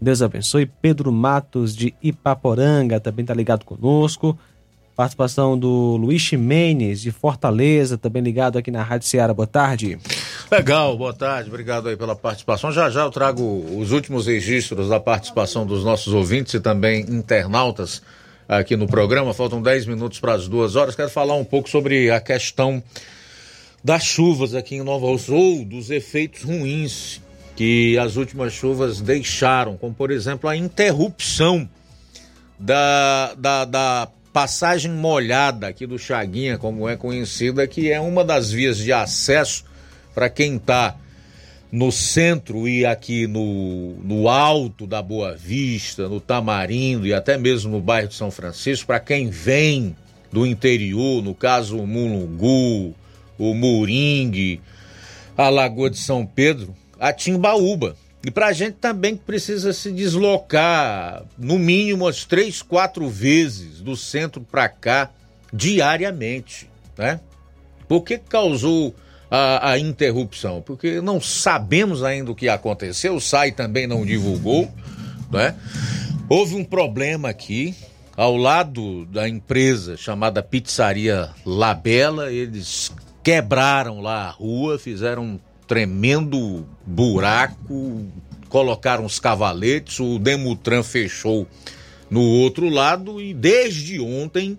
[0.00, 0.66] Deus abençoe.
[0.66, 4.38] Pedro Matos de Ipaporanga também está ligado conosco.
[4.94, 9.34] Participação do Luiz Ximenes de Fortaleza, também ligado aqui na Rádio Ceará.
[9.34, 9.98] Boa tarde.
[10.50, 12.72] Legal, boa tarde, obrigado aí pela participação.
[12.72, 13.42] Já já eu trago
[13.78, 18.00] os últimos registros da participação dos nossos ouvintes e também internautas
[18.48, 19.34] aqui no programa.
[19.34, 20.94] Faltam 10 minutos para as duas horas.
[20.94, 22.82] Quero falar um pouco sobre a questão
[23.86, 27.22] das chuvas aqui em Nova ou dos efeitos ruins
[27.54, 31.68] que as últimas chuvas deixaram, como por exemplo a interrupção
[32.58, 38.50] da, da, da passagem molhada aqui do Chaguinha, como é conhecida, que é uma das
[38.50, 39.64] vias de acesso
[40.12, 40.96] para quem está
[41.70, 47.70] no centro e aqui no, no alto da Boa Vista, no Tamarindo e até mesmo
[47.70, 49.94] no bairro de São Francisco, para quem vem
[50.32, 52.96] do interior, no caso Mulungu,
[53.38, 54.60] o Moringue,
[55.36, 57.96] a Lagoa de São Pedro, a Timbaúba.
[58.24, 63.80] E para a gente também que precisa se deslocar no mínimo umas três, quatro vezes
[63.80, 65.10] do centro para cá
[65.52, 66.68] diariamente,
[66.98, 67.20] né?
[67.86, 68.94] Por que causou
[69.30, 70.60] a, a, interrupção?
[70.60, 74.68] Porque não sabemos ainda o que aconteceu, o SAI também não divulgou,
[75.30, 75.54] né?
[76.28, 77.76] Houve um problema aqui
[78.16, 82.90] ao lado da empresa chamada Pizzaria Labela, eles
[83.26, 88.06] quebraram lá a rua, fizeram tremendo buraco,
[88.48, 91.44] colocaram os cavaletes, o Demutran fechou
[92.08, 94.56] no outro lado e desde ontem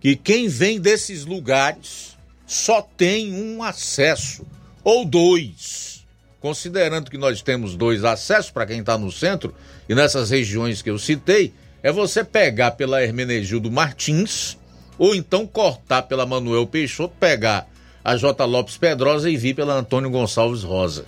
[0.00, 2.16] que quem vem desses lugares
[2.46, 4.46] só tem um acesso
[4.82, 6.06] ou dois.
[6.40, 9.54] Considerando que nós temos dois acessos para quem está no centro
[9.86, 11.52] e nessas regiões que eu citei,
[11.82, 14.56] é você pegar pela Hermenegildo Martins
[14.96, 17.68] ou então cortar pela Manuel Peixoto, pegar
[18.04, 18.44] a J.
[18.44, 21.04] Lopes Pedrosa e vir pela Antônio Gonçalves Rosa.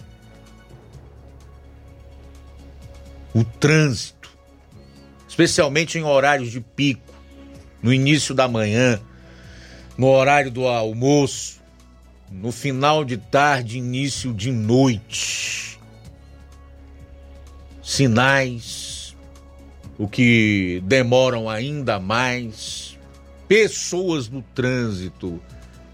[3.34, 4.30] O trânsito,
[5.26, 7.12] especialmente em horários de pico,
[7.82, 9.00] no início da manhã,
[9.96, 11.60] no horário do almoço,
[12.30, 15.78] no final de tarde, início de noite.
[17.82, 19.16] Sinais,
[19.98, 22.98] o que demoram ainda mais,
[23.48, 25.42] pessoas no trânsito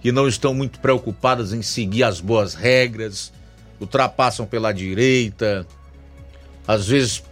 [0.01, 3.33] que não estão muito preocupadas em seguir as boas regras,
[3.81, 5.67] ultrapassam pela direita,
[6.67, 7.23] às vezes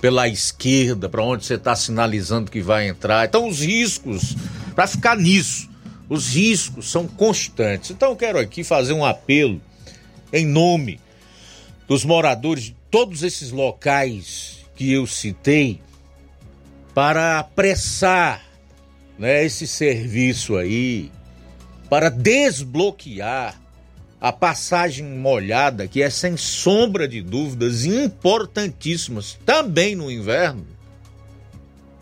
[0.00, 3.26] pela esquerda, para onde você está sinalizando que vai entrar.
[3.26, 4.36] Então, os riscos,
[4.74, 5.68] para ficar nisso,
[6.08, 7.90] os riscos são constantes.
[7.90, 9.60] Então, eu quero aqui fazer um apelo
[10.32, 11.00] em nome
[11.88, 15.80] dos moradores de todos esses locais que eu citei
[16.94, 18.42] para apressar
[19.18, 21.10] né, esse serviço aí,
[21.88, 23.60] para desbloquear
[24.20, 30.66] a passagem molhada, que é sem sombra de dúvidas importantíssimas, também no inverno,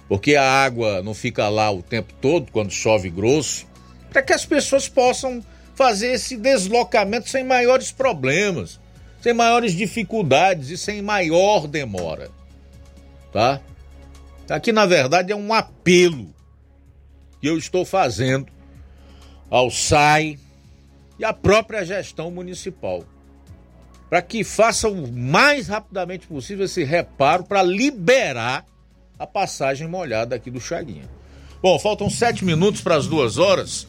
[0.09, 3.67] porque a água não fica lá o tempo todo quando chove grosso,
[4.11, 5.45] para que as pessoas possam
[5.75, 8.81] fazer esse deslocamento sem maiores problemas,
[9.21, 12.31] sem maiores dificuldades e sem maior demora.
[13.33, 13.61] Tá?
[14.49, 16.33] Aqui, na verdade, é um apelo
[17.41, 18.54] que eu estou fazendo
[19.51, 20.39] ao SAI,
[21.19, 23.05] e a própria gestão municipal,
[24.11, 28.65] para que faça o mais rapidamente possível esse reparo para liberar
[29.19, 31.09] a passagem molhada aqui do Chaguinha.
[31.63, 33.87] Bom, faltam sete minutos para as duas horas.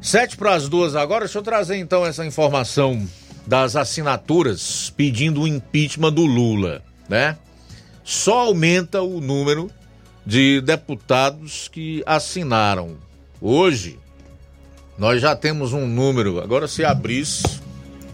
[0.00, 1.24] Sete para as duas agora.
[1.24, 3.06] Deixa eu trazer então essa informação
[3.46, 7.36] das assinaturas pedindo o impeachment do Lula, né?
[8.02, 9.70] Só aumenta o número
[10.24, 12.96] de deputados que assinaram.
[13.40, 13.98] Hoje,
[14.98, 17.60] nós já temos um número, agora se abrisse,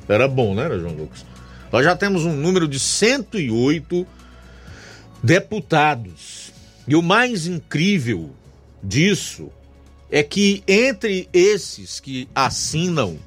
[0.08, 1.24] era bom, né, João Lucas?
[1.70, 4.06] Nós já temos um número de 108
[5.22, 6.52] deputados.
[6.86, 8.30] E o mais incrível
[8.82, 9.50] disso
[10.10, 13.18] é que entre esses que assinam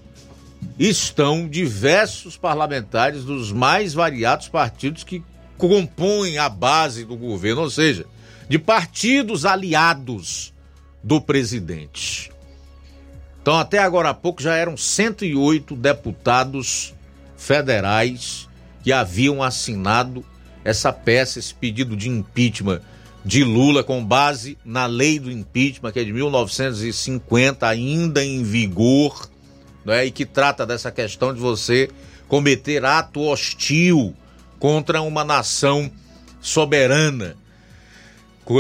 [0.77, 5.23] estão diversos parlamentares dos mais variados partidos que
[5.57, 8.05] compõem a base do governo, ou seja,
[8.49, 10.53] de partidos aliados
[11.03, 12.34] do presidente.
[13.45, 16.95] Então, até agora há pouco já eram 108 deputados
[17.37, 18.49] federais
[18.83, 20.25] que haviam assinado
[20.63, 22.81] essa peça, esse pedido de impeachment
[23.23, 29.29] de Lula com base na lei do impeachment, que é de 1950, ainda em vigor,
[29.85, 31.91] né, e que trata dessa questão de você
[32.27, 34.15] cometer ato hostil
[34.57, 35.91] contra uma nação
[36.41, 37.37] soberana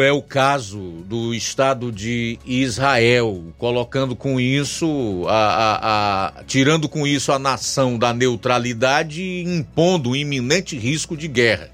[0.01, 7.05] é o caso do Estado de Israel, colocando com isso, a, a, a, tirando com
[7.05, 11.69] isso a nação da neutralidade e impondo um iminente risco de guerra.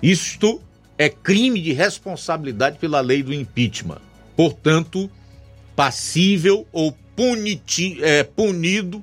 [0.00, 0.60] Isto
[0.96, 4.00] é crime de responsabilidade pela lei do impeachment.
[4.36, 5.10] Portanto,
[5.74, 9.02] passível ou puniti, é, punido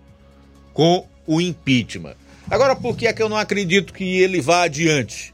[0.74, 2.16] com o impeachment.
[2.50, 5.34] Agora, por que é que eu não acredito que ele vá adiante?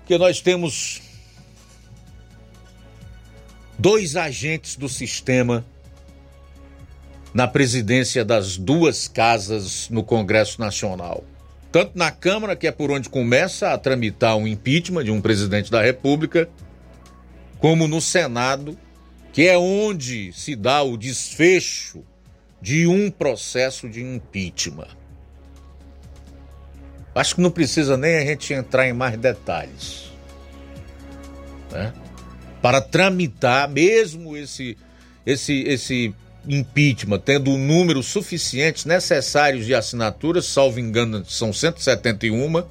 [0.00, 1.00] Porque nós temos
[3.78, 5.64] dois agentes do sistema
[7.32, 11.24] na presidência das duas casas no Congresso Nacional.
[11.72, 15.70] Tanto na Câmara, que é por onde começa a tramitar um impeachment de um presidente
[15.70, 16.48] da República,
[17.58, 18.78] como no Senado,
[19.32, 22.04] que é onde se dá o desfecho
[22.62, 24.86] de um processo de impeachment.
[27.12, 30.12] Acho que não precisa nem a gente entrar em mais detalhes.
[31.72, 31.92] Né?
[32.64, 34.74] Para tramitar mesmo esse
[35.26, 36.14] esse esse
[36.48, 42.64] impeachment, tendo o um número suficiente necessários de assinaturas, salvo engano, são 171.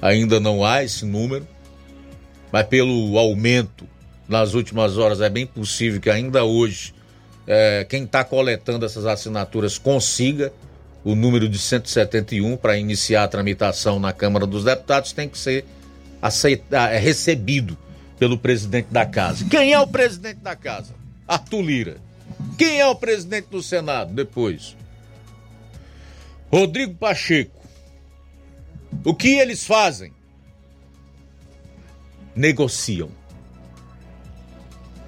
[0.00, 1.46] Ainda não há esse número,
[2.50, 3.86] mas pelo aumento
[4.26, 6.94] nas últimas horas é bem possível que ainda hoje
[7.46, 10.50] é, quem está coletando essas assinaturas consiga
[11.04, 15.66] o número de 171 para iniciar a tramitação na Câmara dos Deputados tem que ser
[16.22, 17.76] aceita, é, recebido
[18.18, 19.46] pelo presidente da casa.
[19.48, 20.94] Quem é o presidente da casa?
[21.26, 21.96] Arthur Lira.
[22.56, 24.76] Quem é o presidente do Senado depois?
[26.50, 27.58] Rodrigo Pacheco.
[29.04, 30.12] O que eles fazem?
[32.34, 33.10] Negociam.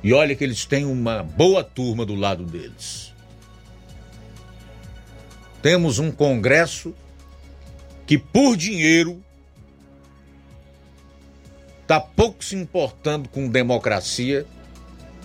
[0.03, 3.13] E olha que eles têm uma boa turma do lado deles.
[5.63, 6.95] Temos um Congresso
[8.07, 9.23] que, por dinheiro,
[11.91, 14.47] está pouco se importando com democracia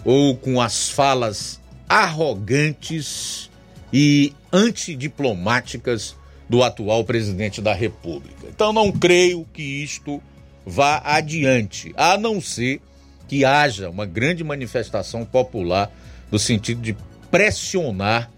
[0.03, 3.51] ou com as falas arrogantes
[3.93, 6.15] e antidiplomáticas
[6.49, 8.47] do atual presidente da República.
[8.47, 10.19] Então não creio que isto
[10.65, 12.81] vá adiante, a não ser
[13.27, 15.91] que haja uma grande manifestação popular
[16.31, 16.97] no sentido de
[17.29, 18.31] pressionar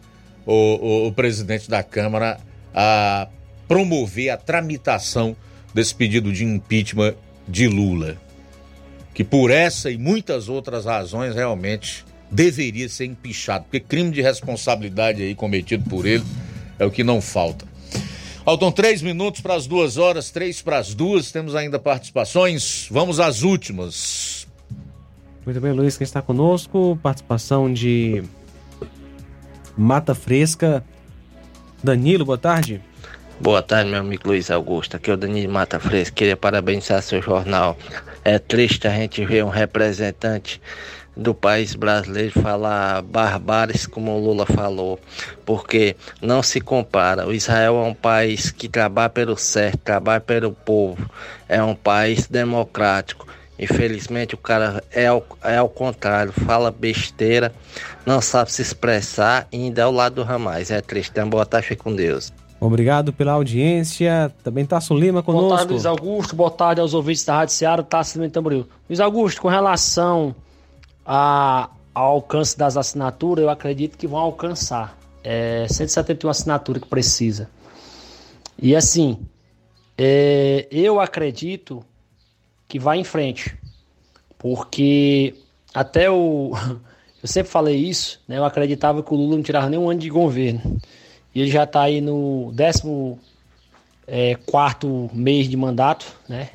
[0.45, 2.41] o, o, o presidente da Câmara
[2.73, 3.29] a
[3.69, 5.33] promover a tramitação
[5.73, 7.15] desse pedido de impeachment
[7.47, 8.17] de Lula,
[9.13, 15.21] que por essa e muitas outras razões realmente deveria ser empichado, porque crime de responsabilidade
[15.21, 16.25] aí cometido por ele
[16.77, 17.65] é o que não falta.
[18.47, 21.33] Faltam três minutos para as duas horas, três para as duas.
[21.33, 22.87] Temos ainda participações.
[22.89, 24.47] Vamos às últimas.
[25.45, 26.97] Muito bem, Luiz, quem está conosco?
[27.03, 28.23] Participação de
[29.77, 30.81] Mata Fresca.
[31.83, 32.81] Danilo, boa tarde.
[33.39, 34.97] Boa tarde, meu amigo Luiz Augusto.
[34.97, 36.15] Aqui é o Danilo Mata Fresca.
[36.15, 37.77] Queria parabenizar seu jornal.
[38.25, 40.59] É triste a gente ver um representante
[41.15, 44.99] do país brasileiro falar barbáries como o Lula falou,
[45.45, 47.27] porque não se compara.
[47.27, 51.07] O Israel é um país que trabalha pelo certo, trabalha pelo povo,
[51.47, 53.27] é um país democrático.
[53.59, 57.53] Infelizmente o cara é ao, é ao contrário, fala besteira,
[58.03, 60.71] não sabe se expressar e ainda é ao lado do Ramais.
[60.71, 61.11] É triste.
[61.11, 62.33] Então, boa tarde, fique com Deus.
[62.59, 64.33] Obrigado pela audiência.
[64.43, 65.47] Também Tasso Lima conosco.
[65.47, 66.35] Boa tarde, Luiz Augusto.
[66.35, 68.67] Boa tarde aos ouvintes da Rádio Seara, Tasso Lima Tamboril.
[68.89, 70.35] Luiz Augusto, com relação
[71.05, 74.97] a, ao alcance das assinaturas, eu acredito que vão alcançar.
[75.23, 77.49] É 171 assinaturas que precisa.
[78.59, 79.19] E assim,
[79.97, 81.83] é, eu acredito
[82.67, 83.55] que vai em frente.
[84.37, 85.35] Porque
[85.73, 86.53] até o.
[87.19, 88.37] Eu sempre falei isso, né?
[88.37, 90.79] Eu acreditava que o Lula não tirava nem um ano de governo.
[91.37, 93.15] E ele já está aí no 14
[94.07, 96.49] é, quarto mês de mandato, né?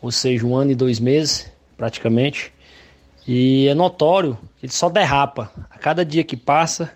[0.00, 2.54] Ou seja, um ano e dois meses, praticamente.
[3.28, 5.52] E é notório, ele só derrapa.
[5.68, 6.90] A cada dia que passa,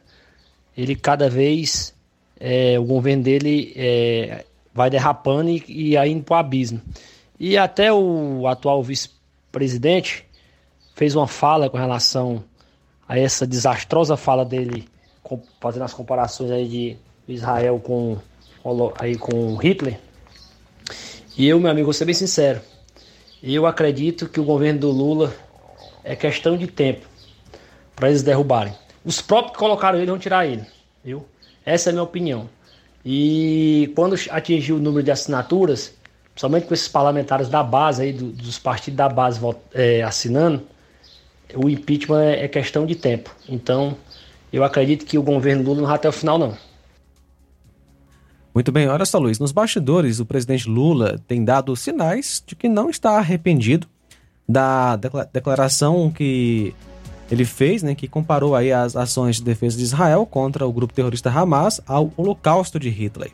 [0.75, 1.95] ele cada vez,
[2.41, 6.81] é, o governo dele é, vai derrapando e, e aí indo para o abismo.
[7.39, 10.25] E até o atual vice-presidente
[10.95, 12.43] fez uma fala com relação
[13.07, 14.89] a essa desastrosa fala dele,
[15.61, 16.97] fazendo as comparações aí de
[17.33, 18.19] Israel com,
[18.99, 19.99] aí com Hitler.
[21.37, 22.61] E eu, meu amigo, vou ser bem sincero,
[23.43, 25.35] eu acredito que o governo do Lula
[26.03, 27.07] é questão de tempo
[27.95, 28.75] para eles derrubarem.
[29.05, 30.65] Os próprios que colocaram ele vão tirar ele,
[31.05, 31.27] viu?
[31.65, 32.49] Essa é a minha opinião.
[33.05, 35.95] E quando atingir o número de assinaturas,
[36.33, 39.41] principalmente com esses parlamentares da base aí, do, dos partidos da base
[39.75, 40.63] é, assinando,
[41.55, 43.35] o impeachment é, é, questão de tempo.
[43.49, 43.97] Então,
[44.57, 46.57] eu acredito que o governo Lula não vai até o final, não.
[48.55, 49.39] Muito bem, olha só, Luiz.
[49.41, 53.89] Nos bastidores, o presidente Lula tem dado sinais de que não está arrependido
[54.49, 54.97] da
[55.33, 56.73] declaração que
[57.31, 60.95] ele fez, né, que comparou aí as ações de defesa de Israel contra o grupo
[60.95, 63.33] terrorista Hamas ao holocausto de Hitler.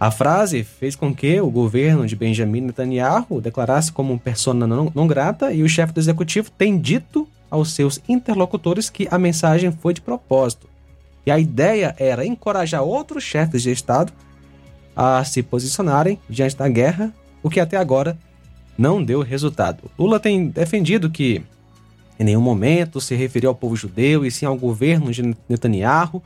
[0.00, 5.06] A frase fez com que o governo de Benjamin Netanyahu declarasse como persona não, não
[5.06, 9.92] grata e o chefe do executivo tem dito aos seus interlocutores que a mensagem foi
[9.92, 10.66] de propósito.
[11.26, 14.10] E a ideia era encorajar outros chefes de Estado
[14.96, 17.12] a se posicionarem diante da guerra,
[17.42, 18.16] o que até agora
[18.76, 19.90] não deu resultado.
[19.98, 21.42] Lula tem defendido que
[22.18, 26.22] em nenhum momento se referiu ao povo judeu e sim ao governo de Netanyahu.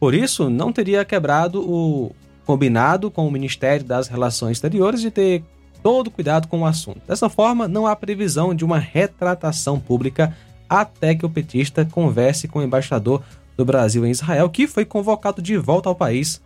[0.00, 2.10] Por isso, não teria quebrado o
[2.44, 5.44] combinado com o Ministério das Relações Exteriores de ter
[5.80, 7.00] todo cuidado com o assunto.
[7.06, 10.36] Dessa forma, não há previsão de uma retratação pública
[10.68, 13.22] até que o petista converse com o embaixador
[13.56, 16.40] do Brasil em Israel, que foi convocado de volta ao país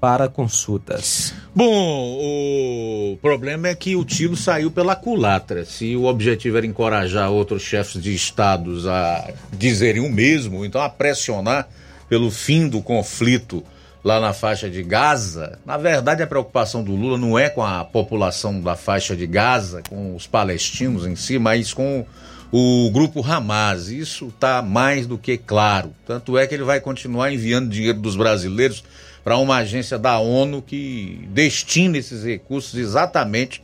[0.00, 1.32] para consultas.
[1.54, 5.64] Bom, o problema é que o tiro saiu pela culatra.
[5.64, 10.88] Se o objetivo era encorajar outros chefes de estados a dizerem o mesmo, então a
[10.88, 11.68] pressionar
[12.08, 13.64] pelo fim do conflito
[14.04, 17.84] lá na faixa de Gaza, na verdade a preocupação do Lula não é com a
[17.84, 22.06] população da faixa de Gaza, com os palestinos em si, mas com
[22.52, 23.88] o grupo Hamas.
[23.88, 25.92] Isso está mais do que claro.
[26.06, 28.84] Tanto é que ele vai continuar enviando dinheiro dos brasileiros
[29.24, 33.62] para uma agência da ONU que destina esses recursos exatamente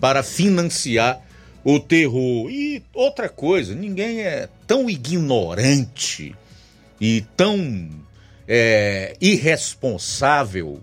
[0.00, 1.20] para financiar
[1.64, 2.50] o terror.
[2.50, 6.34] E outra coisa, ninguém é tão ignorante
[7.00, 7.90] e tão
[8.46, 10.80] é, irresponsável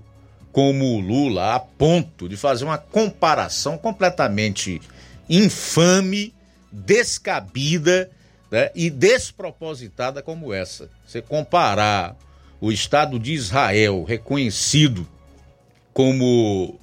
[0.51, 4.81] como o Lula a ponto de fazer uma comparação completamente
[5.29, 6.33] infame,
[6.71, 8.09] descabida
[8.49, 10.89] né, e despropositada como essa.
[11.05, 12.15] Você comparar
[12.59, 15.07] o Estado de Israel, reconhecido
[15.93, 16.79] como,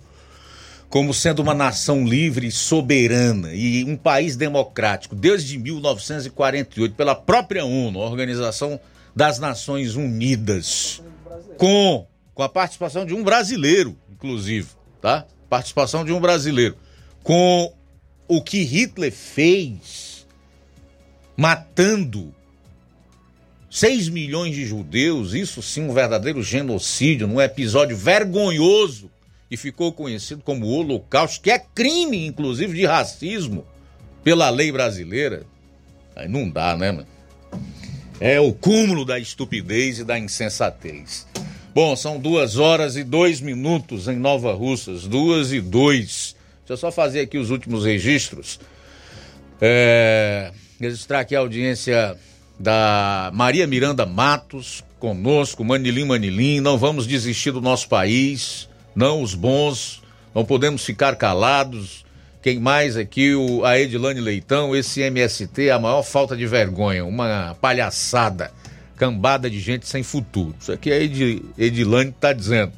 [0.88, 7.64] como sendo uma nação livre e soberana e um país democrático desde 1948 pela própria
[7.64, 8.80] ONU, Organização
[9.14, 11.02] das Nações Unidas,
[11.56, 14.68] com, com a participação de um brasileiro, inclusive,
[15.00, 15.26] tá?
[15.48, 16.76] Participação de um brasileiro,
[17.22, 17.72] com
[18.28, 20.26] o que Hitler fez,
[21.36, 22.34] matando
[23.70, 29.10] 6 milhões de judeus, isso sim um verdadeiro genocídio, num episódio vergonhoso
[29.50, 33.64] e ficou conhecido como Holocausto, que é crime, inclusive, de racismo
[34.22, 35.44] pela lei brasileira.
[36.14, 37.08] Aí não dá, né, mano?
[38.20, 41.26] É o cúmulo da estupidez e da insensatez.
[41.74, 46.34] Bom, são duas horas e dois minutos em Nova Russas, duas e dois.
[46.68, 48.60] Deixa eu só fazer aqui os últimos registros.
[49.58, 52.14] É, registrar aqui a audiência
[52.60, 56.60] da Maria Miranda Matos conosco, Manilim Manilim.
[56.60, 60.02] Não vamos desistir do nosso país, não os bons,
[60.34, 62.04] não podemos ficar calados.
[62.42, 63.34] Quem mais aqui?
[63.34, 68.52] O, a Edilane Leitão, esse MST, a maior falta de vergonha, uma palhaçada,
[68.94, 70.54] cambada de gente sem futuro.
[70.60, 72.72] Isso aqui a Ed, Edilane está dizendo.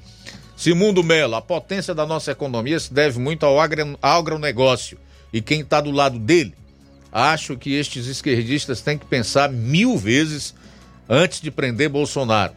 [0.60, 4.98] Simundo Melo, a potência da nossa economia se deve muito ao agronegócio.
[5.32, 6.52] E quem está do lado dele
[7.10, 10.54] acho que estes esquerdistas têm que pensar mil vezes
[11.08, 12.52] antes de prender Bolsonaro.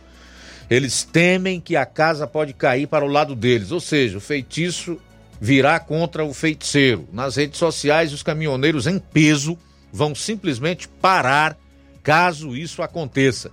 [0.70, 5.00] Eles temem que a casa pode cair para o lado deles, ou seja, o feitiço
[5.40, 7.08] virá contra o feiticeiro.
[7.14, 9.58] Nas redes sociais, os caminhoneiros em peso
[9.94, 11.58] vão simplesmente parar
[12.04, 13.50] caso isso aconteça.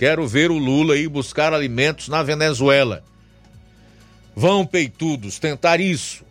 [0.00, 3.04] Quero ver o Lula ir buscar alimentos na Venezuela.
[4.36, 6.24] Vão, peitudos, tentar isso.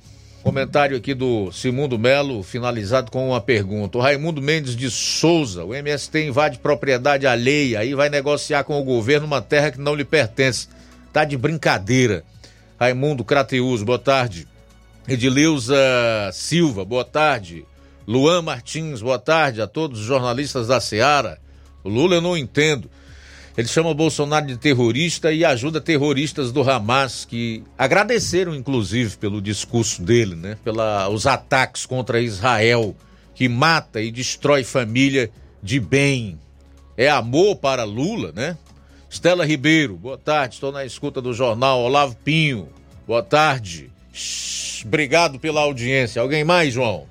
[0.43, 3.97] Comentário aqui do Simundo Melo, finalizado com uma pergunta.
[3.97, 8.83] O Raimundo Mendes de Souza, o MST invade propriedade alheia, aí vai negociar com o
[8.83, 10.67] governo uma terra que não lhe pertence.
[11.13, 12.25] Tá de brincadeira.
[12.77, 14.45] Raimundo Crateus, boa tarde.
[15.07, 15.77] Edileuza
[16.33, 17.65] Silva, boa tarde.
[18.05, 21.39] Luan Martins, boa tarde a todos os jornalistas da Seara.
[21.85, 22.89] O Lula eu não entendo.
[23.55, 30.01] Ele chama Bolsonaro de terrorista e ajuda terroristas do Hamas, que agradeceram, inclusive, pelo discurso
[30.01, 30.57] dele, né?
[30.63, 32.95] Pelos ataques contra Israel,
[33.35, 35.29] que mata e destrói família
[35.61, 36.39] de bem.
[36.97, 38.57] É amor para Lula, né?
[39.07, 41.81] Estela Ribeiro, boa tarde, estou na escuta do jornal.
[41.81, 42.69] Olavo Pinho,
[43.05, 43.91] boa tarde.
[44.11, 46.19] Shhh, obrigado pela audiência.
[46.19, 47.05] Alguém mais, João?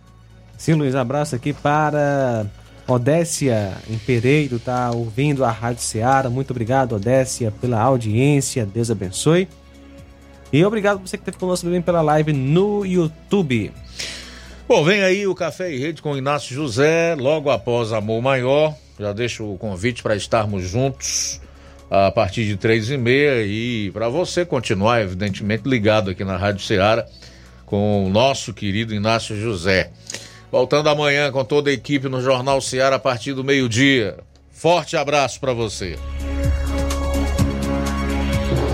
[0.58, 2.46] Sim, Luiz, abraço aqui para
[2.86, 6.28] Odécia em Pereiro tá ouvindo a Rádio Ceará.
[6.28, 8.66] Muito obrigado, Odécia, pela audiência.
[8.66, 9.48] Deus abençoe.
[10.52, 13.72] E obrigado você que esteve conosco também pela live no YouTube.
[14.68, 18.74] Bom, vem aí o Café e Rede com Inácio José, logo após Amor Maior.
[18.98, 21.40] Já deixo o convite para estarmos juntos
[21.90, 26.64] a partir de três e meia e para você continuar, evidentemente, ligado aqui na Rádio
[26.64, 27.06] Ceará
[27.66, 29.90] com o nosso querido Inácio José.
[30.52, 34.18] Voltando amanhã com toda a equipe no Jornal Ceará a partir do meio-dia.
[34.50, 35.98] Forte abraço para você.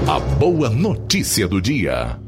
[0.09, 2.19] A boa notícia do dia.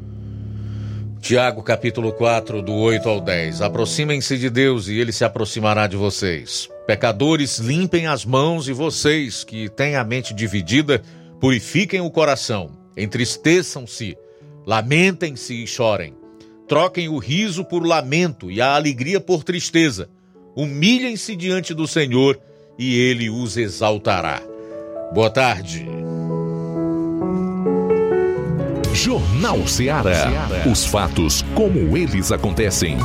[1.21, 3.61] Tiago capítulo 4, do 8 ao 10.
[3.61, 6.69] Aproximem-se de Deus e ele se aproximará de vocês.
[6.87, 11.03] Pecadores, limpem as mãos e vocês que têm a mente dividida,
[11.41, 12.71] purifiquem o coração.
[12.97, 14.17] Entristeçam-se,
[14.65, 16.20] lamentem-se e chorem.
[16.71, 20.09] Troquem o riso por lamento e a alegria por tristeza.
[20.55, 22.39] Humilhem-se diante do Senhor
[22.79, 24.41] e ele os exaltará.
[25.13, 25.85] Boa tarde.
[28.95, 30.29] Jornal Ceará.
[30.71, 32.99] Os fatos como eles acontecem.